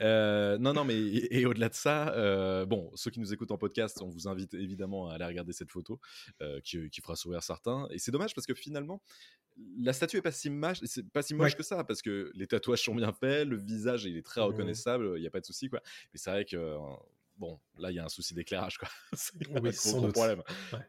Euh, 0.01 0.59
non, 0.59 0.73
non, 0.73 0.85
mais 0.85 0.97
et, 0.97 1.47
au-delà 1.47 1.69
de 1.69 1.75
ça, 1.75 2.11
euh, 2.11 2.67
bon, 2.67 2.91
ceux 2.95 3.11
qui 3.11 3.21
nous 3.21 3.33
écoutent 3.33 3.53
en 3.53 3.59
podcast, 3.59 4.01
on 4.03 4.09
vous 4.09 4.29
invite 4.29 4.55
évidemment 4.55 5.09
à 5.09 5.15
aller 5.15 5.25
regarder 5.25 5.53
cette 5.53 5.71
photo 5.71 6.01
qui, 6.63 6.89
qui, 6.91 7.01
fera 7.01 7.17
sourire 7.17 7.43
certains. 7.43 7.87
Et 7.91 7.99
c'est 7.99 8.13
dommage 8.13 8.35
parce 8.35 8.47
que 8.47 8.55
finalement, 8.55 9.03
la 9.79 9.93
statue 9.93 10.19
est 10.19 10.23
pas 10.23 10.33
si 10.33 10.51
c'est 10.93 11.09
pas 11.11 11.23
si 11.23 11.35
moche 11.35 11.57
que 11.57 11.63
ça 11.63 11.85
parce 11.85 12.03
que 12.03 12.31
les 12.35 12.47
tatouages 12.47 12.83
sont 12.83 12.95
bien 12.95 13.13
faits, 13.13 13.49
le 13.49 13.57
visage 13.57 14.05
il 14.05 14.17
est 14.17 14.23
très 14.23 14.41
mmh 14.41 14.45
reconnaissable, 14.45 15.13
il 15.17 15.21
n'y 15.21 15.27
a 15.27 15.31
pas 15.31 15.41
de 15.41 15.47
souci 15.47 15.69
quoi. 15.69 15.81
Mais 16.13 16.19
c'est 16.19 16.31
vrai 16.31 16.45
que 16.45 16.77
bon, 17.37 17.59
là, 17.79 17.91
il 17.91 17.97
y 17.97 17.99
a 17.99 18.05
un 18.05 18.09
souci 18.09 18.35
d'éclairage, 18.35 18.79
quoi. 18.79 18.89
c'est 19.15 19.35
oui, 19.61 19.73
trop, 19.73 20.09
problème. 20.13 20.43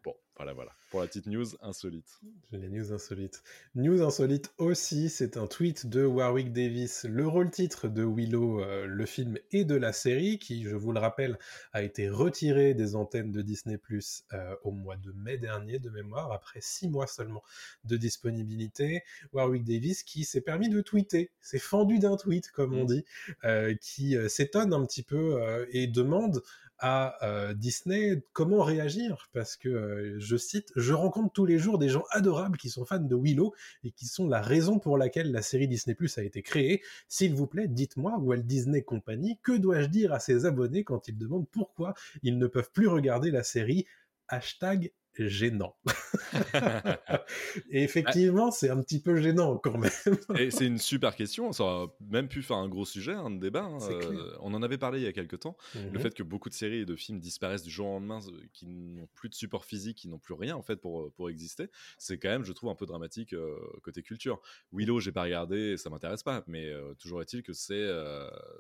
Bon, 0.04 0.16
voilà, 0.36 0.54
voilà. 0.54 0.72
Pour 0.90 1.02
la 1.02 1.08
petite 1.08 1.28
news 1.28 1.46
insolite. 1.62 2.20
Les 2.52 2.68
news 2.68 2.92
insolites. 2.92 3.44
News 3.76 4.02
insolite 4.02 4.52
aussi, 4.58 5.10
c'est 5.10 5.38
un 5.38 5.46
tweet 5.46 5.86
de 5.86 6.06
Warwick 6.06 6.52
Davis, 6.52 7.06
le 7.08 7.28
rôle-titre 7.28 7.88
de 7.88 8.04
Willow, 8.04 8.62
euh, 8.62 8.86
le 8.88 9.06
film 9.06 9.38
et 9.52 9.64
de 9.64 9.76
la 9.76 9.94
série, 9.94 10.40
qui, 10.40 10.64
je 10.64 10.76
vous 10.76 10.92
le 10.92 11.00
rappelle, 11.00 11.38
a 11.72 11.84
été 11.84 12.10
retiré 12.10 12.74
des 12.74 12.96
antennes 12.96 13.32
de 13.32 13.44
Disney 13.44 13.78
Plus 13.78 14.24
euh, 14.34 14.56
au 14.64 14.72
mois 14.72 14.98
de 14.98 15.12
mai 15.12 15.38
dernier, 15.38 15.78
de 15.78 15.92
mémoire, 15.92 16.32
après 16.32 16.62
six 16.62 16.88
mois 16.88 17.08
seulement 17.08 17.44
de 17.84 17.96
disponibilité. 17.96 19.04
Warwick 19.34 19.64
Davis 19.64 20.02
qui 20.02 20.24
s'est 20.24 20.42
permis 20.42 20.70
de 20.70 20.82
tweeter, 20.82 21.32
s'est 21.42 21.60
fendu 21.60 22.00
d'un 22.00 22.18
tweet, 22.18 22.50
comme 22.50 22.74
on 22.74 22.84
mmh. 22.84 22.88
dit, 22.88 23.06
euh, 23.44 23.76
qui 23.80 24.16
s'étonne 24.30 24.74
un 24.74 24.84
petit 24.86 25.04
peu 25.04 25.68
et 25.72 25.86
demande 25.86 26.42
à 26.80 27.18
Disney 27.56 28.24
comment 28.34 28.62
réagir 28.62 29.30
parce 29.32 29.56
que 29.56 30.18
je 30.24 30.38
cite 30.38 30.72
je 30.76 30.94
rencontre 30.94 31.32
tous 31.34 31.46
les 31.46 31.60
jours 31.60 31.78
des 31.78 31.90
gens 31.90 32.04
adorables 32.12 32.58
qui 32.58 32.70
sont 32.70 32.86
fans 32.86 33.00
de 33.00 33.16
Willow 33.16 33.54
et 33.84 33.92
qui 33.92 34.06
sont 34.06 34.28
la 34.28 34.42
raison 34.42 34.80
pour 34.80 34.98
laquelle 34.98 35.32
la 35.32 35.42
série 35.42 35.68
Disney 35.68 35.96
Plus 35.96 36.18
a 36.18 36.24
été 36.24 36.42
créée. 36.42 36.82
S'il 37.08 37.34
vous 37.36 37.48
plaît 37.48 37.68
dites-moi 37.68 38.18
Walt 38.20 38.44
Disney 38.44 38.82
Company 38.82 39.40
que 39.44 39.56
dois-je 39.58 39.88
dire 39.88 40.14
à 40.14 40.20
ses 40.20 40.46
abonnés 40.46 40.84
quand 40.84 41.08
ils 41.08 41.18
demandent 41.18 41.50
pourquoi 41.50 41.94
ils 42.24 42.38
ne 42.38 42.48
peuvent 42.48 42.72
plus 42.72 42.88
regarder 42.88 43.32
la 43.32 43.44
série 43.44 43.86
hashtag 44.28 44.92
gênant. 45.18 45.76
et 47.70 47.84
effectivement, 47.84 48.52
c'est 48.52 48.70
un 48.70 48.82
petit 48.82 49.02
peu 49.02 49.16
gênant 49.22 49.58
quand 49.58 49.78
même. 49.78 49.92
et 50.38 50.52
c'est 50.52 50.66
une 50.66 50.80
super 50.80 51.16
question. 51.16 51.52
Ça 51.52 51.64
aurait 51.64 51.92
même 52.10 52.28
pu 52.28 52.42
faire 52.42 52.58
un 52.58 52.68
gros 52.68 52.86
sujet, 52.86 53.14
un 53.14 53.32
débat. 53.32 53.64
Hein. 53.64 53.78
Euh, 53.90 54.36
on 54.42 54.54
en 54.54 54.64
avait 54.64 54.78
parlé 54.78 55.00
il 55.00 55.04
y 55.04 55.08
a 55.08 55.14
quelques 55.14 55.40
temps. 55.40 55.58
Le 55.76 55.92
mhm. 55.92 56.00
fait 56.00 56.14
que 56.14 56.24
beaucoup 56.24 56.50
de 56.50 56.54
séries 56.54 56.80
et 56.80 56.86
de 56.86 56.96
films 56.96 57.20
disparaissent 57.20 57.64
du 57.64 57.70
jour 57.70 57.88
au 57.88 57.94
lendemain, 57.94 58.20
euh, 58.28 58.42
qui 58.54 58.68
n'ont 58.68 59.08
plus 59.14 59.30
de 59.30 59.36
support 59.36 59.66
physique, 59.66 59.98
qui 59.98 60.08
n'ont 60.08 60.20
plus 60.20 60.34
rien 60.34 60.56
en 60.56 60.62
fait 60.62 60.78
pour, 60.78 61.02
euh, 61.02 61.14
pour 61.16 61.30
exister, 61.30 61.70
c'est 61.98 62.18
quand 62.18 62.30
même, 62.30 62.44
je 62.44 62.54
trouve, 62.54 62.70
un 62.70 62.76
peu 62.76 62.86
dramatique 62.86 63.36
côté 63.82 64.02
culture. 64.02 64.42
Willow, 64.72 65.00
j'ai 65.00 65.12
pas 65.12 65.24
regardé, 65.24 65.78
ça 65.78 65.90
m'intéresse 65.90 66.24
pas, 66.24 66.44
mais 66.48 66.72
toujours 67.00 67.22
est-il 67.22 67.44
que 67.44 67.54
c'est, 67.54 67.88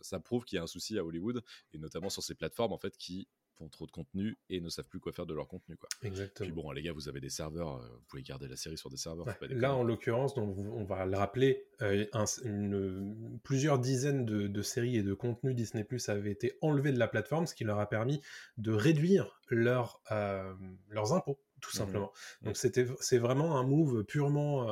ça 0.01 0.19
prouve 0.19 0.45
qu'il 0.45 0.57
y 0.57 0.59
a 0.59 0.63
un 0.63 0.67
souci 0.67 0.97
à 0.97 1.05
Hollywood 1.05 1.43
et 1.73 1.77
notamment 1.77 2.09
sur 2.09 2.23
ces 2.23 2.35
plateformes 2.35 2.73
en 2.73 2.77
fait 2.77 2.97
qui 2.97 3.27
font 3.63 3.69
trop 3.69 3.85
de 3.85 3.91
contenu 3.91 4.37
et 4.49 4.59
ne 4.59 4.69
savent 4.69 4.87
plus 4.87 4.99
quoi 4.99 5.11
faire 5.11 5.25
de 5.25 5.33
leur 5.33 5.47
contenu. 5.47 5.77
Quoi. 5.77 5.89
Exactement. 6.03 6.45
Puis 6.45 6.53
bon, 6.53 6.71
les 6.71 6.81
gars, 6.81 6.93
vous 6.93 7.07
avez 7.07 7.19
des 7.19 7.29
serveurs, 7.29 7.79
vous 7.79 8.05
pouvez 8.07 8.23
garder 8.23 8.47
la 8.47 8.55
série 8.55 8.77
sur 8.77 8.89
des 8.89 8.97
serveurs. 8.97 9.25
là, 9.49 9.73
en 9.73 9.83
l'occurrence, 9.83 10.37
on 10.37 10.83
va 10.83 11.05
le 11.05 11.17
rappeler, 11.17 11.65
plusieurs 13.43 13.79
dizaines 13.79 14.25
de, 14.25 14.61
séries 14.61 14.97
et 14.97 15.03
de 15.03 15.13
contenus 15.13 15.55
Disney 15.55 15.83
Plus 15.83 16.09
avaient 16.09 16.31
été 16.31 16.57
enlevés 16.61 16.91
de 16.91 16.99
la 16.99 17.07
plateforme, 17.07 17.45
ce 17.45 17.55
qui 17.55 17.63
leur 17.63 17.79
a 17.79 17.89
permis 17.89 18.21
de 18.57 18.71
réduire 18.71 19.39
leur, 19.49 20.01
leurs 20.89 21.13
impôts 21.13 21.39
tout 21.63 21.71
mmh 21.75 21.79
simplement. 21.79 22.11
Mmh. 22.41 22.45
Donc 22.45 22.57
c'était 22.57 22.85
c'est 22.99 23.17
vraiment 23.17 23.57
un 23.57 23.63
move 23.63 24.03
purement 24.03 24.67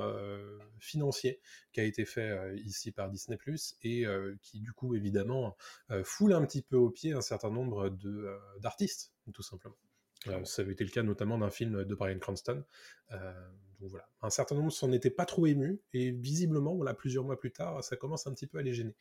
financier 0.79 1.39
qui 1.71 1.79
a 1.79 1.83
été 1.83 2.05
fait 2.05 2.55
ici 2.57 2.91
par 2.91 3.09
Disney 3.09 3.37
Plus 3.37 3.75
et 3.81 4.05
qui 4.41 4.59
du 4.59 4.73
coup 4.73 4.93
évidemment 4.93 5.55
foule 6.03 6.33
un 6.33 6.45
petit 6.45 6.61
peu 6.61 6.75
au 6.75 6.89
pied 6.89 7.13
un 7.13 7.21
certain 7.21 7.49
nombre 7.49 7.89
de 7.89 8.37
d'artistes 8.59 9.13
tout 9.33 9.43
simplement. 9.43 9.77
Ça 10.43 10.61
avait 10.61 10.73
été 10.73 10.83
le 10.83 10.89
cas 10.89 11.03
notamment 11.03 11.37
d'un 11.37 11.49
film 11.49 11.83
de 11.83 11.95
Brian 11.95 12.19
Cranston. 12.19 12.63
voilà, 13.79 14.07
un 14.21 14.29
certain 14.29 14.55
nombre 14.55 14.71
s'en 14.71 14.91
étaient 14.91 15.09
pas 15.09 15.25
trop 15.25 15.47
émus 15.47 15.79
et 15.93 16.11
visiblement, 16.11 16.75
voilà, 16.75 16.93
plusieurs 16.93 17.23
mois 17.23 17.39
plus 17.39 17.51
tard, 17.51 17.83
ça 17.83 17.95
commence 17.95 18.27
un 18.27 18.33
petit 18.33 18.45
peu 18.45 18.59
à 18.59 18.61
les 18.61 18.73
gêner. 18.73 18.95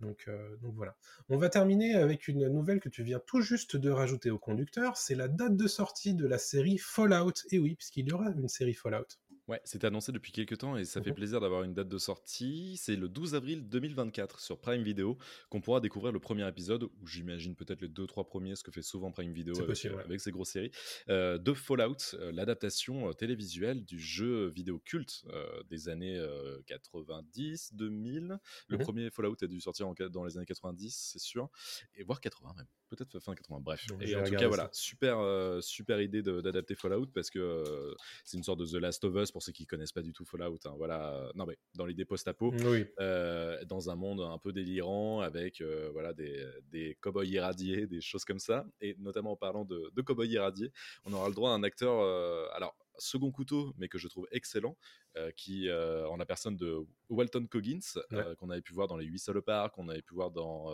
Donc, 0.00 0.28
donc 0.60 0.74
voilà. 0.74 0.96
On 1.28 1.36
va 1.36 1.48
terminer 1.48 1.94
avec 1.94 2.26
une 2.26 2.48
nouvelle 2.48 2.80
que 2.80 2.88
tu 2.88 3.04
viens 3.04 3.20
tout 3.20 3.40
juste 3.40 3.76
de 3.76 3.90
rajouter 3.90 4.30
au 4.30 4.38
conducteur. 4.38 4.96
C'est 4.96 5.14
la 5.14 5.28
date 5.28 5.56
de 5.56 5.68
sortie 5.68 6.14
de 6.14 6.26
la 6.26 6.38
série 6.38 6.78
Fallout. 6.78 7.34
Et 7.50 7.58
oui, 7.58 7.76
puisqu'il 7.76 8.08
y 8.08 8.12
aura 8.12 8.30
une 8.30 8.48
série 8.48 8.74
Fallout. 8.74 9.06
Ouais, 9.46 9.60
c'était 9.64 9.86
annoncé 9.86 10.10
depuis 10.10 10.32
quelques 10.32 10.56
temps 10.56 10.74
et 10.76 10.86
ça 10.86 11.02
fait 11.02 11.10
mmh 11.10 11.14
plaisir 11.14 11.40
d'avoir 11.40 11.64
une 11.64 11.74
date 11.74 11.88
de 11.88 11.98
sortie. 11.98 12.78
C'est 12.78 12.96
le 12.96 13.10
12 13.10 13.34
avril 13.34 13.68
2024 13.68 14.40
sur 14.40 14.58
Prime 14.58 14.82
Video 14.82 15.18
qu'on 15.50 15.60
pourra 15.60 15.80
découvrir 15.80 16.12
le 16.12 16.18
premier 16.18 16.48
épisode, 16.48 16.84
ou 16.84 17.06
j'imagine 17.06 17.54
peut-être 17.54 17.82
les 17.82 17.88
deux, 17.88 18.06
trois 18.06 18.24
premiers, 18.24 18.56
ce 18.56 18.64
que 18.64 18.72
fait 18.72 18.82
souvent 18.82 19.12
Prime 19.12 19.32
Video 19.32 19.54
avec, 19.60 19.84
avec, 19.84 20.20
ses 20.20 20.30
grosses 20.30 20.50
séries, 20.50 20.70
euh, 21.10 21.36
de 21.36 21.52
Fallout, 21.52 22.14
euh, 22.14 22.32
l'adaptation 22.32 23.10
euh, 23.10 23.12
télévisuelle 23.12 23.84
du 23.84 23.98
jeu 23.98 24.48
vidéo 24.48 24.78
culte 24.78 25.24
des 25.68 25.90
années 25.90 26.18
90, 26.66 27.74
2000. 27.74 28.38
Le 28.68 28.76
mmh 28.76 28.80
premier 28.80 29.10
Fallout 29.10 29.36
a 29.42 29.46
dû 29.46 29.60
sortir 29.60 29.88
en, 29.88 29.94
dans 30.10 30.24
les 30.24 30.38
années 30.38 30.46
90, 30.46 31.10
c'est 31.12 31.18
sûr, 31.18 31.50
et 31.94 32.02
voire 32.02 32.20
80 32.20 32.54
même, 32.56 32.66
peut-être 32.88 33.18
fin 33.20 33.34
80, 33.34 33.60
bref. 33.60 33.84
et 34.00 34.16
en 34.16 34.24
tout 34.24 34.34
cas, 34.34 34.48
voilà, 34.48 34.70
super, 34.72 35.18
super 35.62 36.00
idée 36.00 36.22
d'adapter 36.22 36.74
Fallout 36.74 37.08
parce 37.14 37.28
que 37.28 37.94
c'est 38.24 38.38
une 38.38 38.42
sorte 38.42 38.60
de 38.60 38.66
The 38.66 38.80
Last 38.80 39.04
of 39.04 39.14
Us 39.16 39.33
pour 39.34 39.42
ceux 39.42 39.50
qui 39.50 39.66
connaissent 39.66 39.90
pas 39.90 40.00
du 40.00 40.12
tout 40.12 40.24
Fallout. 40.24 40.60
Hein, 40.64 40.74
voilà, 40.76 41.28
non 41.34 41.44
mais 41.44 41.58
dans 41.74 41.86
l'idée 41.86 42.04
post-apo, 42.04 42.52
euh, 43.00 43.64
dans 43.64 43.90
un 43.90 43.96
monde 43.96 44.20
un 44.20 44.38
peu 44.38 44.52
délirant 44.52 45.22
avec 45.22 45.60
euh, 45.60 45.90
voilà 45.92 46.12
des, 46.12 46.40
des 46.70 46.96
cow-boys 47.00 47.24
irradiés, 47.26 47.88
des 47.88 48.00
choses 48.00 48.24
comme 48.24 48.38
ça, 48.38 48.64
et 48.80 48.94
notamment 49.00 49.32
en 49.32 49.36
parlant 49.36 49.64
de, 49.64 49.90
de 49.92 50.02
cow-boys 50.02 50.26
irradiés, 50.26 50.70
on 51.04 51.12
aura 51.12 51.28
le 51.28 51.34
droit 51.34 51.50
à 51.50 51.54
un 51.54 51.64
acteur. 51.64 52.00
Euh, 52.00 52.46
alors 52.54 52.76
second 52.98 53.30
couteau, 53.30 53.74
mais 53.76 53.88
que 53.88 53.98
je 53.98 54.08
trouve 54.08 54.26
excellent, 54.30 54.76
euh, 55.16 55.30
qui 55.36 55.68
euh, 55.68 56.08
en 56.08 56.16
la 56.16 56.26
personne 56.26 56.56
de 56.56 56.76
Walton 57.08 57.46
Coggins, 57.46 57.78
euh, 58.12 58.34
qu'on 58.36 58.50
avait 58.50 58.62
pu 58.62 58.72
voir 58.72 58.88
dans 58.88 58.96
Les 58.96 59.06
8 59.06 59.18
Salopards, 59.18 59.72
qu'on 59.72 59.88
avait 59.88 60.02
pu 60.02 60.14
voir 60.14 60.30
dans 60.30 60.72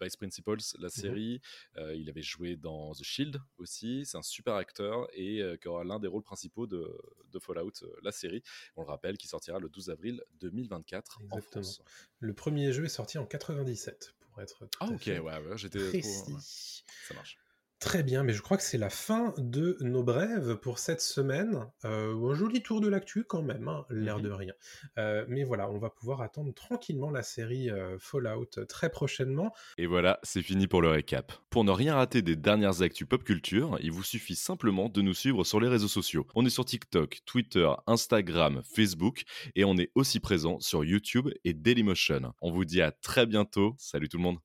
Vice 0.00 0.16
Principals, 0.16 0.58
la 0.78 0.86
mhm. 0.86 0.90
série. 0.90 1.40
il 1.76 2.08
avait 2.08 2.22
joué 2.22 2.56
dans 2.56 2.92
The 2.92 3.02
Shield 3.02 3.40
aussi. 3.58 4.04
C'est 4.04 4.16
un 4.16 4.22
super 4.22 4.54
acteur 4.54 5.08
et 5.12 5.42
qui 5.60 5.68
aura 5.68 5.84
l'un 5.84 5.98
des 5.98 6.08
rôles 6.08 6.22
principaux 6.22 6.66
de, 6.66 6.86
Fallout, 7.40 7.72
la 8.02 8.12
série. 8.12 8.42
On 8.76 8.82
le 8.82 8.88
rappelle, 8.88 9.18
qui 9.18 9.26
sortira 9.26 9.58
le 9.58 9.68
12 9.68 9.90
avril 9.90 10.22
2024 10.40 11.18
en 11.30 11.40
France. 11.40 11.82
Le 12.20 12.32
premier 12.32 12.72
jeu 12.72 12.84
est 12.84 12.88
sorti 12.88 13.18
en 13.18 13.26
97, 13.26 14.14
pour 14.20 14.40
être. 14.40 14.64
ah, 14.80 14.86
ok, 14.86 15.06
ouais, 15.06 15.20
ouais 15.20 15.58
j'étais 15.58 16.00
trop. 16.00 16.38
Ça 16.38 17.14
marche. 17.14 17.38
Très 17.84 18.02
bien, 18.02 18.22
mais 18.22 18.32
je 18.32 18.40
crois 18.40 18.56
que 18.56 18.62
c'est 18.62 18.78
la 18.78 18.88
fin 18.88 19.34
de 19.36 19.76
nos 19.82 20.02
brèves 20.02 20.56
pour 20.56 20.78
cette 20.78 21.02
semaine. 21.02 21.66
Euh, 21.84 22.30
un 22.30 22.34
joli 22.34 22.62
tour 22.62 22.80
de 22.80 22.88
l'actu 22.88 23.24
quand 23.24 23.42
même, 23.42 23.68
hein, 23.68 23.84
l'air 23.90 24.20
de 24.20 24.30
mhm. 24.30 24.34
rien. 24.34 24.52
Euh, 24.96 25.26
mais 25.28 25.44
voilà, 25.44 25.68
on 25.68 25.76
va 25.76 25.90
pouvoir 25.90 26.22
attendre 26.22 26.54
tranquillement 26.54 27.10
la 27.10 27.22
série 27.22 27.68
euh, 27.68 27.98
Fallout 28.00 28.48
très 28.70 28.88
prochainement. 28.88 29.52
Et 29.76 29.84
voilà, 29.84 30.18
c'est 30.22 30.40
fini 30.40 30.66
pour 30.66 30.80
le 30.80 30.88
récap. 30.88 31.34
Pour 31.50 31.62
ne 31.62 31.72
rien 31.72 31.96
rater 31.96 32.22
des 32.22 32.36
dernières 32.36 32.80
actus 32.80 33.06
pop 33.06 33.22
culture, 33.22 33.76
il 33.82 33.92
vous 33.92 34.02
suffit 34.02 34.34
simplement 34.34 34.88
de 34.88 35.02
nous 35.02 35.14
suivre 35.14 35.44
sur 35.44 35.60
les 35.60 35.68
réseaux 35.68 35.86
sociaux. 35.86 36.26
On 36.34 36.46
est 36.46 36.50
sur 36.50 36.64
TikTok, 36.64 37.20
Twitter, 37.26 37.70
Instagram, 37.86 38.62
Facebook 38.64 39.24
et 39.56 39.66
on 39.66 39.76
est 39.76 39.90
aussi 39.94 40.20
présent 40.20 40.58
sur 40.58 40.84
YouTube 40.84 41.28
et 41.44 41.52
Dailymotion. 41.52 42.32
On 42.40 42.50
vous 42.50 42.64
dit 42.64 42.80
à 42.80 42.92
très 42.92 43.26
bientôt. 43.26 43.74
Salut 43.76 44.08
tout 44.08 44.16
le 44.16 44.22
monde. 44.22 44.32